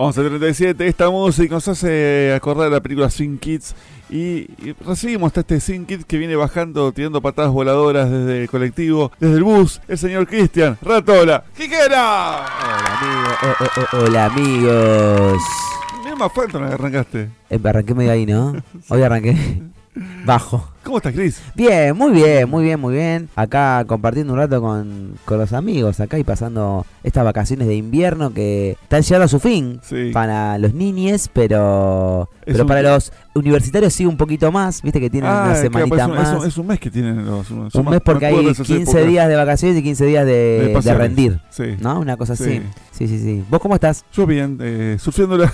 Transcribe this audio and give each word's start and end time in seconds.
11.37, 0.00 0.80
esta 0.80 1.10
música 1.10 1.56
nos 1.56 1.68
hace 1.68 2.32
acordar 2.32 2.70
de 2.70 2.74
la 2.74 2.80
película 2.80 3.10
Sin 3.10 3.36
Kids 3.36 3.74
y, 4.08 4.46
y 4.64 4.74
recibimos 4.80 5.26
hasta 5.26 5.40
este 5.40 5.60
Sin 5.60 5.84
Kids 5.84 6.06
que 6.06 6.16
viene 6.16 6.36
bajando, 6.36 6.90
tirando 6.92 7.20
patadas 7.20 7.52
voladoras 7.52 8.10
desde 8.10 8.40
el 8.40 8.48
colectivo, 8.48 9.12
desde 9.20 9.36
el 9.36 9.44
bus, 9.44 9.82
el 9.88 9.98
señor 9.98 10.26
Cristian 10.26 10.78
Ratola. 10.80 11.44
¡Quiquera! 11.54 12.46
Hola, 12.56 12.96
amigo. 12.96 13.28
Oh, 13.42 13.54
oh, 13.60 13.80
oh, 13.92 14.04
hola, 14.06 14.24
amigos. 14.24 15.42
Mira 16.02 16.16
más 16.16 16.32
fuerte 16.32 16.58
no 16.58 16.64
arrancaste. 16.64 17.28
Eh, 17.50 17.60
arranqué 17.62 17.94
medio 17.94 18.12
ahí, 18.12 18.24
¿no? 18.24 18.54
Hoy 18.88 19.02
arranqué 19.02 19.36
bajo. 20.24 20.68
¿Cómo 20.82 20.96
estás, 20.96 21.12
Cris? 21.12 21.42
Bien, 21.54 21.94
muy 21.94 22.10
bien, 22.12 22.48
muy 22.48 22.64
bien, 22.64 22.80
muy 22.80 22.94
bien. 22.94 23.28
Acá 23.36 23.84
compartiendo 23.86 24.32
un 24.32 24.38
rato 24.38 24.60
con, 24.62 25.14
con 25.26 25.38
los 25.38 25.52
amigos, 25.52 26.00
acá 26.00 26.18
y 26.18 26.24
pasando 26.24 26.86
estas 27.02 27.22
vacaciones 27.24 27.68
de 27.68 27.74
invierno 27.74 28.32
que 28.32 28.78
están 28.82 29.02
llegando 29.02 29.24
a 29.26 29.28
su 29.28 29.40
fin 29.40 29.78
Sí. 29.82 30.10
para 30.12 30.56
los 30.58 30.72
niñes, 30.72 31.28
pero 31.32 32.30
Es 32.46 32.52
pero 32.54 32.62
un- 32.64 32.68
para 32.68 32.82
los 32.82 33.12
universitarios 33.34 33.92
sí 33.92 34.06
un 34.06 34.16
poquito 34.16 34.50
más, 34.50 34.80
viste 34.80 35.00
que 35.00 35.10
tienen 35.10 35.30
Ah, 35.30 35.34
una 35.34 35.44
claro, 35.52 35.60
semanita 35.60 35.88
pues 35.88 36.00
es, 36.00 36.06
un, 36.08 36.14
más. 36.14 36.28
es 36.28 36.34
un- 36.42 36.48
es 36.48 36.58
un 36.58 36.66
mes 36.66 36.80
que 36.80 36.90
tienen 36.90 37.26
los. 37.26 37.50
un 37.50 37.64
más- 37.64 37.74
mes 37.90 38.00
porque 38.02 38.26
hay 38.26 38.34
cortas 38.34 38.52
esas 38.52 38.66
15 38.68 38.90
épocas 38.92 39.06
días 39.08 39.28
de 39.28 39.36
vacaciones 39.36 39.78
y 39.78 39.82
15 39.82 40.06
días 40.06 40.24
de, 40.24 40.94
rendir, 40.96 41.40
Sí. 41.50 41.76
¿no? 41.80 42.00
Una 42.00 42.16
cosa 42.16 42.36
Sí. 42.36 42.44
así. 42.44 42.62
Sí, 42.92 43.06
sí, 43.08 43.18
sí. 43.18 43.44
¿Vos 43.50 43.60
cómo 43.60 43.74
estás? 43.74 44.04
Yo 44.14 44.26
bien, 44.26 44.58
eh, 44.62 44.96
sufriéndola 44.98 45.52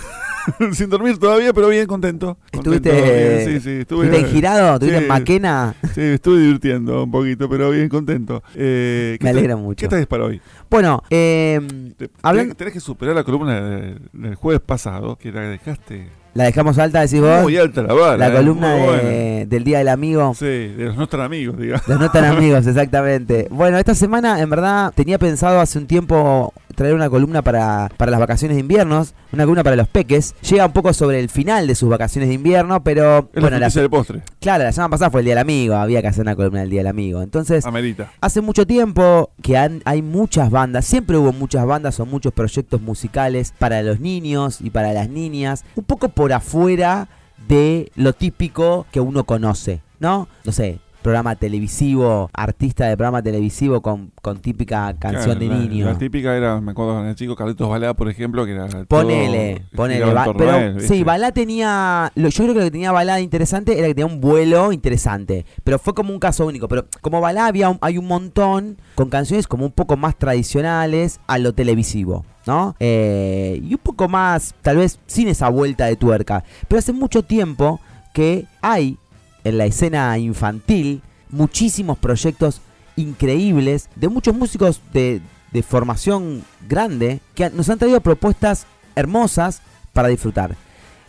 sin 0.73 0.91
dormir 0.91 1.19
todavía, 1.19 1.53
pero 1.53 1.69
bien 1.69 1.87
contento. 1.87 2.39
¿Estuviste, 2.53 2.91
Contento, 2.91 3.13
bien, 3.13 3.39
sí, 3.45 3.61
sí, 3.61 3.71
estuve, 3.81 4.05
¿Estuviste 4.07 4.19
en 4.19 4.27
girado? 4.27 4.75
¿Estuviste 4.75 4.99
sí. 4.99 5.05
en 5.05 5.09
Maquena? 5.09 5.75
Sí, 5.95 6.01
estuve 6.03 6.41
divirtiendo 6.41 7.05
un 7.05 7.11
poquito, 7.11 7.49
pero 7.49 7.71
bien 7.71 7.89
contento. 7.89 8.43
Eh, 8.55 9.17
¿qué 9.19 9.25
Me 9.25 9.31
alegra 9.31 9.57
mucho. 9.57 9.81
¿Qué 9.81 9.89
traes 9.89 10.07
para 10.07 10.25
hoy? 10.25 10.41
Bueno, 10.71 11.03
eh, 11.11 11.61
Te- 11.97 12.11
Hablan- 12.23 12.55
tenés, 12.57 12.73
que 12.75 12.81
superar 12.81 13.15
la 13.15 13.25
columna 13.25 13.61
de- 13.61 13.97
del 14.13 14.35
jueves 14.35 14.61
pasado, 14.65 15.17
que 15.17 15.33
la 15.33 15.43
dejaste 15.43 16.09
la 16.35 16.45
dejamos 16.45 16.77
alta, 16.79 17.01
decís 17.01 17.19
vos. 17.23 17.41
muy 17.43 17.57
alta 17.57 17.83
la 17.83 17.95
vara. 17.95 18.17
La 18.19 18.29
eh, 18.29 18.37
columna 18.37 18.75
de- 18.75 19.47
del 19.49 19.65
Día 19.65 19.79
del 19.79 19.89
Amigo. 19.89 20.35
Sí, 20.35 20.45
de 20.45 20.85
los 20.85 20.97
no 20.97 21.07
tan 21.09 21.23
amigos, 21.23 21.57
digamos. 21.59 21.89
Los 21.89 21.99
no 21.99 22.11
tan 22.11 22.25
amigos, 22.37 22.67
exactamente. 22.67 23.49
Bueno, 23.51 23.79
esta 23.79 23.95
semana 23.95 24.39
en 24.43 24.51
verdad 24.51 24.93
tenía 24.95 25.19
pensado 25.19 25.61
hace 25.61 25.79
un 25.79 25.87
tiempo 25.87 26.53
traer 26.77 26.95
una 26.95 27.11
columna 27.11 27.43
para, 27.43 27.91
para 27.97 28.13
las 28.13 28.21
vacaciones 28.21 28.57
de 28.57 28.61
inviernos, 28.61 29.15
una 29.33 29.43
columna 29.45 29.65
para 29.65 29.75
los 29.75 29.89
peques. 29.89 30.35
Llega 30.49 30.67
un 30.67 30.73
poco 30.73 30.93
sobre 30.93 31.19
el 31.19 31.29
final 31.29 31.67
de 31.67 31.75
sus 31.75 31.89
vacaciones 31.89 32.29
de 32.29 32.35
invierno, 32.37 32.85
pero 32.85 33.29
Es 33.35 33.41
bueno, 33.41 33.59
la 33.59 33.69
del 33.69 33.91
postre. 33.91 34.23
claro, 34.41 34.63
la 34.65 34.73
semana 34.73 34.91
pasada 34.91 35.11
fue 35.11 35.23
el 35.23 35.25
Día 35.25 35.33
del 35.35 35.41
Amigo, 35.43 35.75
había 35.75 36.01
que 36.03 36.09
hacer 36.09 36.23
una 36.23 36.37
columna 36.37 36.61
del 36.61 36.71
Día 36.71 36.81
del 36.81 36.87
Amigo. 36.87 37.23
Entonces, 37.23 37.67
Amerita. 37.67 38.13
Hace 38.21 38.41
mucho 38.41 38.67
tiempo 38.67 39.31
que 39.43 39.57
han- 39.57 39.83
hay 39.85 40.03
muchas 40.03 40.51
bandas, 40.51 40.85
siempre 40.85 41.17
hubo 41.17 41.33
muchas 41.33 41.67
bandas 41.67 41.99
o 41.99 42.07
muchos 42.07 42.33
proyectos 42.33 42.81
musicales 42.81 43.53
para 43.59 43.83
los 43.83 43.99
niños 44.01 44.61
y 44.61 44.71
para 44.71 44.93
las 44.93 45.09
niñas, 45.09 45.65
un 45.75 45.85
poco 45.85 46.09
por 46.11 46.33
afuera 46.33 47.09
de 47.49 47.91
lo 47.97 48.13
típico 48.13 48.87
que 48.91 49.01
uno 49.01 49.25
conoce, 49.25 49.81
¿no? 50.01 50.29
No 50.45 50.53
sé, 50.53 50.81
programa 51.07 51.37
televisivo, 51.37 52.29
artista 52.33 52.87
de 52.87 52.97
programa 52.97 53.23
televisivo 53.23 53.81
con, 53.81 54.11
con 54.23 54.39
típica 54.41 54.93
canción 54.99 55.23
Claro, 55.25 55.39
de 55.41 55.47
la- 55.47 55.55
niño. 55.57 55.87
La 55.87 55.97
típica 55.99 56.37
era, 56.37 56.61
me 56.61 56.73
acuerdo 56.73 56.95
con 56.95 57.07
el 57.07 57.15
chico 57.15 57.37
Carlitos 57.37 57.69
Balá, 57.69 57.95
por 57.95 58.09
ejemplo, 58.11 58.45
que 58.45 58.53
era. 58.53 58.67
todo 58.69 58.85
Ponele, 58.87 59.63
ponele. 59.77 60.13
Ba- 60.13 60.25
torno 60.25 60.39
pero 60.39 60.57
él, 60.57 60.81
sí. 60.81 61.05
Balá 61.05 61.31
tenía. 61.31 62.11
lo- 62.17 62.29
yo 62.29 62.43
creo 62.43 62.55
que 62.55 62.59
lo 62.61 62.65
que 62.67 62.71
tenía 62.73 62.91
Balá 62.91 63.21
interesante 63.21 63.79
era 63.79 63.87
que 63.87 63.95
tenía 63.95 64.13
un 64.13 64.21
vuelo 64.21 64.73
interesante. 64.73 65.47
Pero 65.63 65.79
fue 65.79 65.95
como 65.95 66.13
un 66.13 66.19
caso 66.19 66.45
único. 66.45 66.67
Pero 66.67 66.87
como 67.03 67.21
Balá 67.21 67.47
había 67.47 67.69
un- 67.69 67.79
hay 67.83 67.99
un 67.99 68.07
montón 68.09 68.77
con 68.97 69.09
canciones 69.09 69.47
como 69.47 69.65
un 69.65 69.73
poco 69.73 69.97
más 69.97 70.17
tradicionales 70.19 71.21
a 71.29 71.39
lo 71.39 71.53
televisivo. 71.55 72.25
¿No? 72.47 72.75
Eh, 72.81 73.61
y 73.65 73.75
un 73.75 73.81
poco 73.83 74.09
más, 74.09 74.55
tal 74.63 74.77
vez 74.77 74.99
sin 75.07 75.27
esa 75.29 75.49
vuelta 75.49 75.87
de 75.87 75.97
tuerca. 75.97 76.45
Pero 76.69 76.79
hace 76.79 76.93
mucho 76.93 77.23
tiempo 77.25 77.81
que 78.13 78.47
hay 78.63 78.99
en 79.47 79.59
la 79.59 79.67
escena 79.67 80.17
infantil 80.19 81.03
muchísimos 81.31 81.99
proyectos 81.99 82.61
increíbles 82.97 83.89
de 83.95 84.09
muchos 84.09 84.35
músicos 84.35 84.81
de, 84.93 85.21
de 85.53 85.63
formación 85.63 86.43
grande 86.69 87.21
que 87.35 87.49
nos 87.51 87.69
han 87.69 87.79
traído 87.79 88.01
propuestas 88.01 88.67
hermosas 88.95 89.63
para 89.93 90.09
disfrutar. 90.09 90.57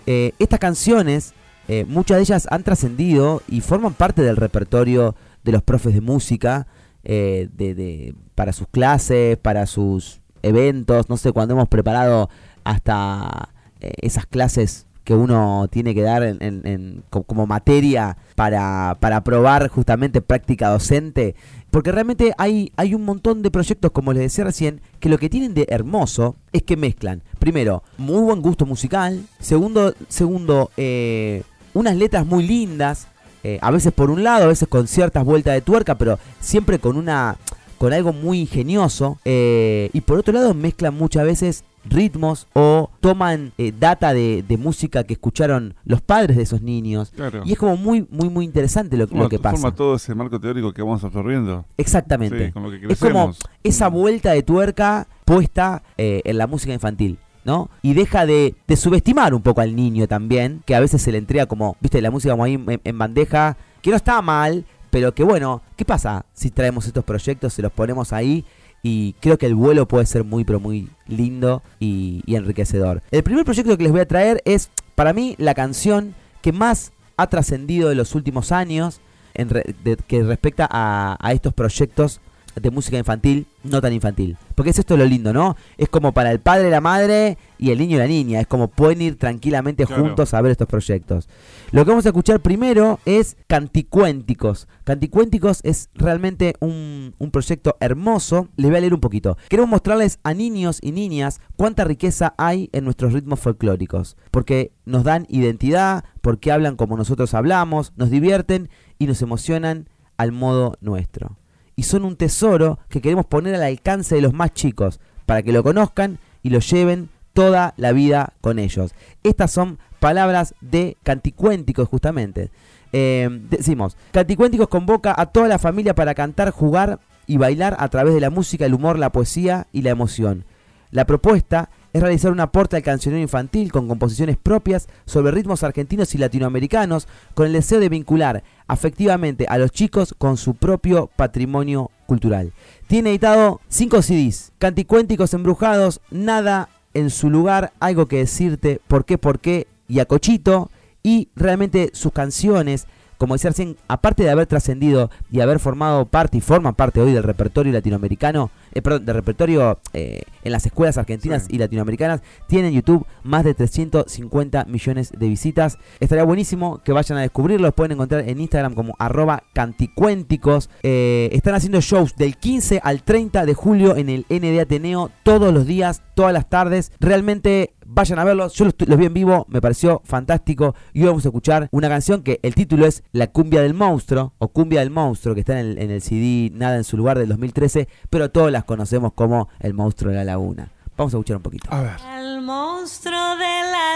Eh, 0.06 0.34
estas 0.40 0.60
canciones, 0.60 1.34
eh, 1.68 1.86
muchas 1.88 2.18
de 2.18 2.24
ellas 2.24 2.48
han 2.52 2.64
trascendido 2.64 3.42
y 3.48 3.62
forman 3.62 3.94
parte 3.94 4.22
del 4.22 4.36
repertorio 4.38 5.16
de 5.44 5.52
los 5.52 5.64
profes 5.64 5.94
de 5.94 6.02
música 6.02 6.68
eh, 7.04 7.50
de, 7.54 7.74
de- 7.74 8.16
para 8.36 8.54
sus 8.54 8.68
clases, 8.68 9.38
para 9.38 9.66
sus 9.66 10.20
eventos, 10.44 11.10
no 11.10 11.18
sé, 11.18 11.32
cuando 11.32 11.54
hemos 11.56 11.68
preparado 11.70 12.30
hasta 12.64 13.50
esas 13.80 14.26
clases 14.26 14.87
que 15.08 15.16
uno 15.16 15.70
tiene 15.72 15.96
que 15.96 16.02
dar 16.02 16.22
en- 16.22 16.38
en- 16.42 16.68
en- 16.68 17.04
co- 17.10 17.24
como 17.24 17.48
materia 17.48 18.18
para, 18.36 18.98
para 19.00 19.24
probar 19.24 19.70
justamente 19.70 20.20
práctica 20.22 20.68
docente, 20.68 21.34
porque 21.72 21.94
realmente 21.94 22.34
hay, 22.38 22.74
hay 22.76 22.94
un 22.94 23.06
montón 23.06 23.42
de 23.42 23.50
proyectos, 23.50 23.92
como 23.92 24.12
les 24.12 24.24
decía 24.24 24.44
recién, 24.44 24.82
que 25.00 25.08
lo 25.08 25.18
que 25.18 25.30
tienen 25.30 25.54
de 25.54 25.66
hermoso 25.70 26.36
es 26.52 26.64
que 26.64 26.76
mezclan, 26.76 27.24
primero, 27.40 27.84
muy 27.98 28.20
buen 28.22 28.42
gusto 28.42 28.66
musical, 28.66 29.24
segundo, 29.40 29.94
segundo 30.10 30.72
eh, 30.76 31.44
unas 31.74 31.96
letras 31.96 32.26
muy 32.26 32.46
lindas, 32.46 33.08
eh, 33.46 33.60
a 33.62 33.72
veces 33.72 33.94
por 33.94 34.12
un 34.12 34.26
lado, 34.26 34.44
a 34.44 34.48
veces 34.48 34.68
con 34.68 34.90
ciertas 34.90 35.24
vueltas 35.24 35.54
de 35.54 35.62
tuerca, 35.62 35.96
pero 35.98 36.20
siempre 36.42 36.80
con 36.80 36.98
una 36.98 37.38
con 37.78 37.94
algo 37.94 38.12
muy 38.12 38.42
ingenioso. 38.42 39.20
Eh, 39.24 39.90
y 39.94 40.02
por 40.02 40.18
otro 40.18 40.34
lado 40.34 40.54
mezclan 40.56 40.96
muchas 40.96 41.24
veces 41.24 41.64
ritmos 41.86 42.48
o 42.54 42.90
toman 43.08 43.54
eh, 43.58 43.74
data 43.78 44.14
de, 44.14 44.44
de 44.46 44.58
música 44.58 45.04
que 45.06 45.14
escucharon 45.14 45.76
los 45.86 46.02
padres 46.02 46.36
de 46.36 46.44
esos 46.44 46.62
niños 46.62 47.12
Claro. 47.16 47.42
y 47.46 47.54
es 47.54 47.58
como 47.58 47.78
muy 47.78 48.06
muy 48.10 48.30
muy 48.30 48.44
interesante 48.44 48.98
lo, 48.98 49.08
que 49.30 49.40
pasa 49.40 49.56
Forma 49.58 49.74
todo 49.76 49.96
ese 49.96 50.14
marco 50.14 50.40
teórico 50.40 50.74
que 50.74 50.82
vamos 50.82 51.04
absorbiendo. 51.04 51.66
exactamente 51.78 52.48
Sí, 52.48 52.52
con 52.52 52.64
lo 52.64 52.72
que 52.72 52.92
es 52.92 53.00
como 53.00 53.34
esa 53.64 53.88
vuelta 53.88 54.32
de 54.32 54.44
tuerca 54.44 55.08
puesta 55.24 55.84
eh, 55.98 56.22
en 56.26 56.38
la 56.38 56.48
música 56.48 56.74
infantil. 56.74 57.18
¿no? 57.46 57.70
Y 57.82 57.94
deja 57.94 58.26
de, 58.26 58.56
de 58.68 58.76
subestimar 58.76 59.34
un 59.34 59.42
poco 59.42 59.62
al 59.62 59.74
niño 59.74 60.06
también, 60.06 60.62
que 60.66 60.76
a 60.76 60.82
veces 60.82 61.02
se 61.02 61.14
le 61.14 61.18
entrega 61.18 61.46
como, 61.46 61.78
viste, 61.80 62.02
la 62.02 62.12
música 62.12 62.34
como 62.34 62.44
ahí 62.44 62.56
en, 62.56 62.82
en 62.84 62.98
bandeja, 62.98 63.56
que 63.82 63.90
no 63.90 63.96
está 63.96 64.22
mal, 64.22 64.66
pero 64.90 65.14
que 65.14 65.24
bueno, 65.24 65.62
¿qué 65.78 65.86
pasa 65.86 66.26
si 66.34 66.52
traemos 66.52 66.88
estos 66.88 67.06
proyectos, 67.06 67.54
se 67.54 67.62
los 67.62 67.72
ponemos 67.72 68.12
ahí? 68.12 68.44
Y 68.84 69.14
creo 69.20 69.38
que 69.38 69.46
el 69.48 69.56
vuelo 69.56 69.88
puede 69.88 70.06
ser 70.06 70.24
muy, 70.24 70.44
pero 70.46 70.60
muy 70.60 70.90
lindo 71.08 71.62
y, 71.80 72.24
enriquecedor. 72.28 73.02
El 73.12 73.24
primer 73.24 73.44
proyecto 73.44 73.76
que 73.78 73.84
les 73.84 73.92
voy 73.92 74.02
a 74.02 74.08
traer 74.08 74.42
es, 74.46 74.70
para 74.96 75.14
mí, 75.14 75.36
la 75.40 75.54
canción 75.54 76.16
que 76.42 76.52
más 76.52 76.92
ha 77.18 77.28
trascendido 77.28 77.90
de 77.90 77.96
los 77.96 78.16
últimos 78.16 78.52
años 78.52 79.02
en 79.34 79.50
re- 79.50 79.76
que 80.08 80.24
respecta 80.24 80.68
a 80.72 81.32
estos 81.34 81.54
proyectos 81.54 82.22
de 82.62 82.72
música 82.72 82.98
infantil, 82.98 83.48
no 83.64 83.82
tan 83.82 83.94
infantil. 83.94 84.38
Porque 84.56 84.72
es 84.72 84.80
esto 84.80 84.98
lo 84.98 85.06
lindo, 85.06 85.34
¿no? 85.34 85.56
Es 85.78 85.90
como 85.90 86.12
para 86.14 86.32
el 86.32 86.40
padre, 86.40 86.70
la 86.70 86.82
madre 86.82 87.38
y 87.60 87.72
el 87.72 87.80
niño 87.80 87.96
y 87.98 88.00
la 88.00 88.08
niña. 88.08 88.40
Es 88.42 88.48
como 88.48 88.68
pueden 88.70 89.02
ir 89.02 89.18
tranquilamente 89.18 89.86
Claro. 89.86 90.04
juntos 90.04 90.34
a 90.34 90.42
ver 90.42 90.52
estos 90.52 90.68
proyectos. 90.68 91.30
Lo 91.72 91.84
que 91.86 91.92
vamos 91.92 92.06
a 92.06 92.10
escuchar 92.10 92.40
primero 92.42 93.00
es 93.06 93.38
Canticuénticos. 93.48 94.68
Canticuénticos 94.84 95.60
es 95.64 95.90
realmente 95.94 96.56
un, 96.60 97.14
un 97.18 97.32
proyecto 97.32 97.78
hermoso. 97.80 98.50
Les 98.56 98.70
voy 98.70 98.78
a 98.78 98.82
leer 98.82 98.94
un 98.94 99.00
poquito. 99.00 99.38
Queremos 99.50 99.70
mostrarles 99.70 100.20
a 100.24 100.34
niños 100.34 100.80
y 100.82 100.92
niñas 100.92 101.40
cuánta 101.56 101.84
riqueza 101.84 102.34
hay 102.38 102.70
en 102.74 102.84
nuestros 102.84 103.14
ritmos 103.14 103.40
folclóricos. 103.40 104.18
Porque 104.32 104.72
nos 104.86 105.04
dan 105.04 105.26
identidad, 105.30 106.04
porque 106.22 106.52
hablan 106.52 106.76
como 106.76 106.98
nosotros 106.98 107.34
hablamos, 107.34 107.94
nos 107.96 108.10
divierten 108.10 108.70
y 109.00 109.08
nos 109.08 109.22
emocionan 109.22 109.88
al 110.18 110.32
modo 110.32 110.78
nuestro 110.82 111.38
y 111.78 111.84
son 111.84 112.04
un 112.04 112.18
tesoro 112.18 112.80
que 112.90 113.00
queremos 113.00 113.26
poner 113.26 113.56
al 113.56 113.64
alcance 113.64 114.16
de 114.16 114.22
los 114.22 114.34
más 114.34 114.54
chicos 114.54 115.00
para 115.26 115.44
que 115.44 115.54
lo 115.54 115.64
conozcan 115.64 116.18
y 116.44 116.50
lo 116.50 116.60
lleven 116.60 117.10
toda 117.34 117.76
la 117.78 117.94
vida 117.94 118.34
con 118.42 118.58
ellos. 118.60 118.94
Estas 119.24 119.52
son 119.52 119.78
palabras 120.00 120.56
de 120.60 120.98
Canticuénticos 121.04 121.88
justamente. 121.88 122.50
Eh, 122.94 123.30
decimos, 123.50 123.96
Canticuénticos 124.12 124.68
convoca 124.68 125.14
a 125.16 125.28
toda 125.28 125.48
la 125.48 125.60
familia 125.60 125.94
para 125.94 126.16
cantar, 126.16 126.50
jugar 126.50 127.00
y 127.28 127.38
bailar 127.38 127.78
a 127.80 127.90
través 127.90 128.16
de 128.16 128.22
la 128.22 128.32
música, 128.32 128.66
el 128.66 128.74
humor, 128.74 128.98
la 128.98 129.12
poesía 129.12 129.68
y 129.72 129.84
la 129.84 129.92
emoción. 129.92 130.46
La 130.90 131.06
propuesta 131.06 131.70
es 131.94 132.02
realizar 132.02 132.32
un 132.32 132.40
aporte 132.40 132.76
al 132.76 132.84
cancionero 132.84 133.22
infantil 133.22 133.72
con 133.72 133.88
composiciones 133.88 134.38
propias 134.38 134.88
sobre 135.06 135.32
ritmos 135.32 135.64
argentinos 135.64 136.14
y 136.16 136.18
latinoamericanos 136.18 137.08
con 137.34 137.48
el 137.48 137.54
deseo 137.54 137.80
de 137.80 137.90
vincular 137.90 138.44
afectivamente 138.68 139.46
a 139.48 139.58
los 139.58 139.72
chicos 139.72 140.14
con 140.18 140.38
su 140.38 140.56
propio 140.56 141.10
patrimonio 141.16 141.92
cultural. 142.06 142.54
Tiene 142.88 143.12
editado 143.12 143.62
5 143.70 144.02
CDs, 144.02 144.52
Canticuénticos 144.58 145.34
embrujados, 145.34 146.02
Nada 146.12 146.70
en 146.94 147.10
su 147.10 147.30
lugar, 147.30 147.74
Algo 147.80 148.08
que 148.08 148.18
decirte, 148.18 148.82
Por 148.88 149.06
qué, 149.06 149.18
por 149.18 149.40
qué 149.40 149.68
y 149.88 150.00
a 150.00 150.06
Cochito 150.06 150.70
y 151.04 151.30
realmente 151.36 151.92
sus 151.94 152.12
canciones 152.12 152.88
como 153.18 153.34
decía 153.34 153.50
recién, 153.50 153.78
aparte 153.88 154.24
de 154.24 154.30
haber 154.30 154.46
trascendido 154.46 155.10
y 155.32 155.42
haber 155.42 155.60
formado 155.60 156.06
parte 156.06 156.38
y 156.38 156.42
forma 156.42 156.74
parte 156.74 157.02
hoy 157.02 157.14
del 157.14 157.24
repertorio 157.24 157.74
latinoamericano, 157.74 158.52
eh, 158.78 158.82
perdón, 158.82 159.06
del 159.06 159.16
repertorio 159.16 159.80
eh, 159.94 160.22
en 160.44 160.52
las 160.52 160.66
escuelas 160.66 160.98
argentinas 160.98 161.44
Sí. 161.44 161.56
y 161.56 161.58
latinoamericanas. 161.58 162.22
Tiene 162.48 162.68
en 162.70 162.76
YouTube 162.76 163.06
más 163.24 163.44
de 163.44 163.54
350 163.54 164.66
millones 164.66 165.12
de 165.18 165.28
visitas. 165.28 165.78
Estaría 166.00 166.24
buenísimo 166.24 166.82
que 166.84 166.92
vayan 166.92 167.18
a 167.18 167.22
descubrirlo. 167.22 167.68
Los 167.68 167.74
pueden 167.74 167.94
encontrar 167.94 168.28
en 168.28 168.40
Instagram 168.40 168.74
como 168.76 168.96
arroba 169.00 169.44
canticuénticos. 169.54 170.70
Eh, 170.84 171.30
están 171.32 171.56
haciendo 171.56 171.82
shows 171.82 172.16
del 172.16 172.38
15 172.38 172.80
al 172.84 173.04
30 173.04 173.46
de 173.46 173.54
julio 173.54 173.96
en 173.96 174.10
el 174.10 174.26
ND 174.30 174.60
Ateneo 174.60 175.10
todos 175.24 175.54
los 175.54 175.66
días, 175.66 176.04
todas 176.16 176.34
las 176.34 176.50
tardes. 176.50 176.92
Realmente 177.00 177.74
vayan 177.86 178.20
a 178.20 178.24
verlos. 178.24 178.54
Yo 178.54 178.66
los, 178.66 178.98
vi 178.98 179.06
en 179.06 179.14
vivo, 179.14 179.46
me 179.50 179.62
pareció 179.62 180.02
fantástico. 180.06 180.76
Y 180.94 181.02
hoy 181.02 181.08
vamos 181.08 181.26
a 181.26 181.30
escuchar 181.30 181.68
una 181.72 181.90
canción 181.90 182.22
que 182.22 182.40
el 182.44 182.54
título 182.54 182.86
es 182.86 183.04
La 183.12 183.28
cumbia 183.28 183.62
del 183.62 183.74
monstruo 183.74 184.34
o 184.38 184.50
Cumbia 184.50 184.82
del 184.82 184.92
monstruo, 184.92 185.34
que 185.34 185.42
está 185.42 185.60
en 185.60 185.66
el, 185.66 185.78
en 185.80 185.92
el 185.92 186.02
CD 186.02 186.52
Nada 186.54 186.78
en 186.78 186.84
su 186.84 186.98
lugar 186.98 187.18
del 187.18 187.30
2013, 187.30 187.88
pero 188.10 188.30
todos 188.30 188.52
las 188.52 188.66
conocemos 188.68 189.14
como 189.14 189.50
El 189.60 189.74
monstruo 189.74 190.12
de 190.12 190.18
la 190.18 190.24
laguna. 190.26 190.70
Vamos 190.96 191.14
a 191.14 191.18
escuchar 191.18 191.38
un 191.38 191.44
poquito. 191.44 191.68
A 191.72 191.82
ver. 191.82 192.00
Al 192.06 192.42
monstruo 192.42 193.36
de 193.38 193.62
la 193.72 193.96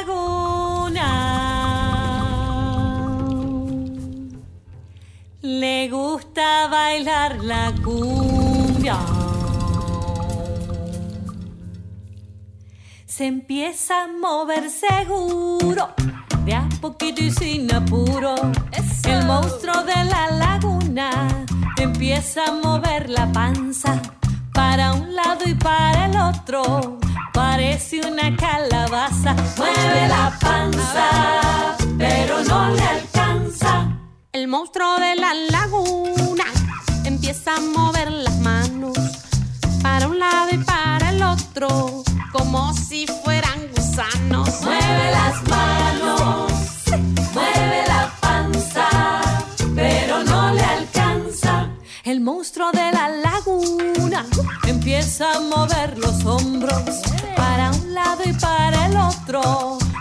laguna 0.00 1.08
le 5.42 5.88
gusta 5.90 6.68
bailar 6.68 7.42
la 7.42 7.74
cumbia. 7.84 8.96
Se 13.06 13.26
empieza 13.26 14.04
a 14.04 14.08
mover 14.08 14.70
seguro, 14.70 15.88
de 16.46 16.54
a 16.54 16.68
poquito 16.80 17.22
y 17.22 17.30
sin 17.30 17.72
apuro. 17.74 18.34
El 19.04 19.26
monstruo 19.26 19.82
de 19.84 20.04
la 20.04 20.30
laguna 20.30 21.41
empieza 21.82 22.44
a 22.44 22.52
mover 22.52 23.10
la 23.10 23.30
panza 23.32 24.00
para 24.54 24.92
un 24.92 25.14
lado 25.14 25.44
y 25.46 25.54
para 25.54 26.06
el 26.06 26.16
otro. 26.16 26.98
Parece 27.32 28.00
una 28.06 28.36
calabaza. 28.36 29.34
Mueve 29.56 30.08
la 30.08 30.32
panza, 30.40 31.76
pero 31.98 32.44
no 32.44 32.70
le 32.70 32.82
alcanza. 32.82 33.88
El 34.32 34.48
monstruo 34.48 34.96
de 34.98 35.16
la 35.16 35.34
laguna 35.34 36.44
empieza 37.04 37.56
a 37.56 37.60
mover 37.60 38.12
las 38.12 38.38
manos 38.38 38.96
para 39.82 40.06
un 40.06 40.18
lado 40.18 40.50
y 40.52 40.58
para 40.58 41.10
el 41.10 41.22
otro, 41.22 42.04
como 42.32 42.72
si 42.74 43.06
fueran 43.06 43.41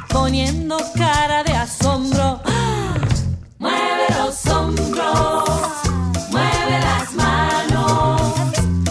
poniendo 0.10 0.78
cara 0.96 1.44
de 1.44 1.54
asombro. 1.54 2.42
¡Ah! 2.46 2.94
Mueve 3.60 4.08
los 4.20 4.46
hombros, 4.48 5.50
mueve 6.32 6.80
las 6.80 7.14
manos, 7.14 8.22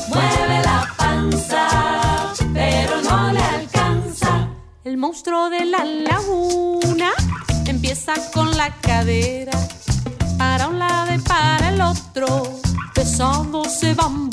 mueve 0.09 0.63
la 0.65 0.89
panza, 0.97 1.69
pero 2.55 3.03
no 3.03 3.33
le 3.33 3.43
alcanza. 3.43 4.49
El 4.85 4.97
monstruo 4.97 5.51
de 5.51 5.65
la 5.67 5.85
laguna 5.85 7.11
empieza 7.67 8.15
con 8.33 8.57
la 8.57 8.71
cadera, 8.81 9.59
para 10.39 10.69
un 10.69 10.79
lado 10.79 11.15
y 11.15 11.19
para 11.19 11.69
el 11.69 11.81
otro, 11.81 12.61
pesando 12.95 13.65
se 13.65 13.95
bambolea. 13.95 14.30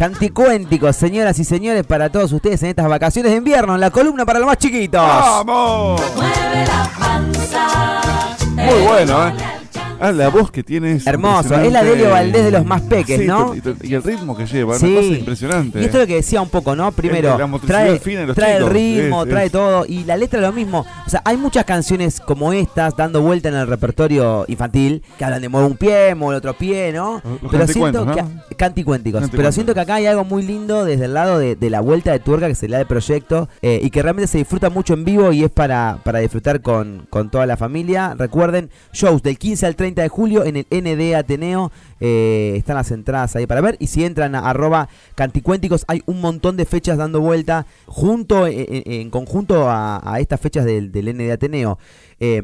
Canticuénticos, 0.00 0.96
señoras 0.96 1.38
y 1.40 1.44
señores, 1.44 1.84
para 1.84 2.08
todos 2.08 2.32
ustedes 2.32 2.62
en 2.62 2.70
estas 2.70 2.88
vacaciones 2.88 3.32
de 3.32 3.36
invierno, 3.36 3.74
en 3.74 3.82
la 3.82 3.90
columna 3.90 4.24
para 4.24 4.38
los 4.38 4.48
más 4.48 4.56
chiquitos. 4.56 4.98
¡Vamos! 4.98 6.00
Mueve 6.16 6.66
la 6.66 6.90
panza. 6.98 8.00
Muy 8.48 8.82
bueno, 8.82 9.28
¿eh? 9.28 9.59
Ah, 10.00 10.12
la 10.12 10.28
voz 10.28 10.50
que 10.50 10.62
tiene 10.62 10.92
es 10.92 11.06
Hermoso, 11.06 11.54
es 11.60 11.70
la 11.72 11.82
de 11.84 11.92
Elio 11.92 12.10
Valdés 12.10 12.44
de 12.44 12.50
los 12.50 12.64
más 12.64 12.80
peques, 12.82 13.20
Sí, 13.20 13.26
¿no? 13.26 13.54
Y, 13.54 13.88
y 13.88 13.94
el 13.94 14.02
ritmo 14.02 14.36
que 14.36 14.46
lleva, 14.46 14.76
Sí. 14.78 14.86
una 14.86 15.00
cosa 15.00 15.12
impresionante. 15.18 15.80
Y 15.80 15.84
esto 15.84 15.96
es 15.98 16.02
lo 16.04 16.06
que 16.06 16.14
decía 16.16 16.40
un 16.40 16.48
poco, 16.48 16.74
¿no? 16.74 16.90
Primero, 16.92 17.36
la 17.38 17.58
trae, 17.66 17.98
fina 18.00 18.20
de 18.20 18.26
los 18.28 18.36
trae 18.36 18.56
el 18.56 18.66
ritmo, 18.66 19.24
es- 19.24 19.28
trae 19.30 19.46
es- 19.46 19.52
todo. 19.52 19.84
Y 19.86 20.04
la 20.04 20.16
letra 20.16 20.40
lo 20.40 20.52
mismo. 20.52 20.86
O 21.06 21.10
sea, 21.10 21.20
hay 21.24 21.36
muchas 21.36 21.64
canciones 21.64 22.20
como 22.20 22.52
estas 22.52 22.96
dando 22.96 23.20
vuelta 23.22 23.48
en 23.50 23.54
el 23.56 23.66
repertorio 23.66 24.44
infantil 24.48 25.02
que 25.18 25.24
hablan 25.24 25.42
de 25.42 25.48
mueve 25.48 25.66
un 25.66 25.76
pie, 25.76 26.14
mueve 26.14 26.34
el 26.36 26.38
otro 26.38 26.54
pie, 26.56 26.92
¿no? 26.92 27.20
Los 27.42 27.50
Pero 27.50 27.66
siento 27.66 28.06
que. 28.14 28.22
¿no? 28.22 28.30
Canticuénticos. 28.56 29.24
Pero 29.30 29.52
siento 29.52 29.74
que 29.74 29.80
acá 29.80 29.94
hay 29.96 30.06
algo 30.06 30.24
muy 30.24 30.42
lindo 30.42 30.84
desde 30.84 31.06
el 31.06 31.14
lado 31.14 31.38
de, 31.38 31.56
de 31.56 31.70
la 31.70 31.80
vuelta 31.80 32.12
de 32.12 32.20
tuerca 32.20 32.46
que 32.46 32.54
se 32.54 32.68
le 32.68 32.72
da 32.72 32.78
de 32.78 32.86
proyecto 32.86 33.48
eh, 33.62 33.80
y 33.82 33.90
que 33.90 34.02
realmente 34.02 34.28
se 34.28 34.38
disfruta 34.38 34.70
mucho 34.70 34.94
en 34.94 35.04
vivo 35.04 35.32
y 35.32 35.44
es 35.44 35.50
para, 35.50 35.98
para 36.04 36.18
disfrutar 36.20 36.60
con, 36.60 37.06
con 37.10 37.30
toda 37.30 37.46
la 37.46 37.56
familia. 37.56 38.14
Recuerden, 38.16 38.70
shows 38.92 39.22
del 39.22 39.38
15 39.38 39.66
al 39.66 39.76
30 39.76 39.89
de 39.94 40.08
julio 40.08 40.44
en 40.44 40.56
el 40.56 40.66
ND 40.70 41.14
Ateneo. 41.14 41.70
eh, 42.00 42.54
están 42.56 42.76
las 42.76 42.90
entradas 42.90 43.36
ahí 43.36 43.46
para 43.46 43.60
ver. 43.60 43.76
Y 43.78 43.86
si 43.88 44.04
entran 44.04 44.34
a 44.34 44.50
arroba 44.50 44.88
canticuénticos, 45.14 45.84
hay 45.88 46.02
un 46.06 46.20
montón 46.20 46.56
de 46.56 46.64
fechas 46.64 46.96
dando 46.98 47.20
vuelta 47.20 47.66
junto 47.86 48.46
eh, 48.46 48.66
eh, 48.68 49.00
en 49.00 49.10
conjunto 49.10 49.66
a, 49.68 50.16
estas 50.18 50.40
fechas 50.40 50.64
del, 50.64 50.92
del 50.92 51.14
ND 51.16 51.30
Ateneo. 51.32 51.78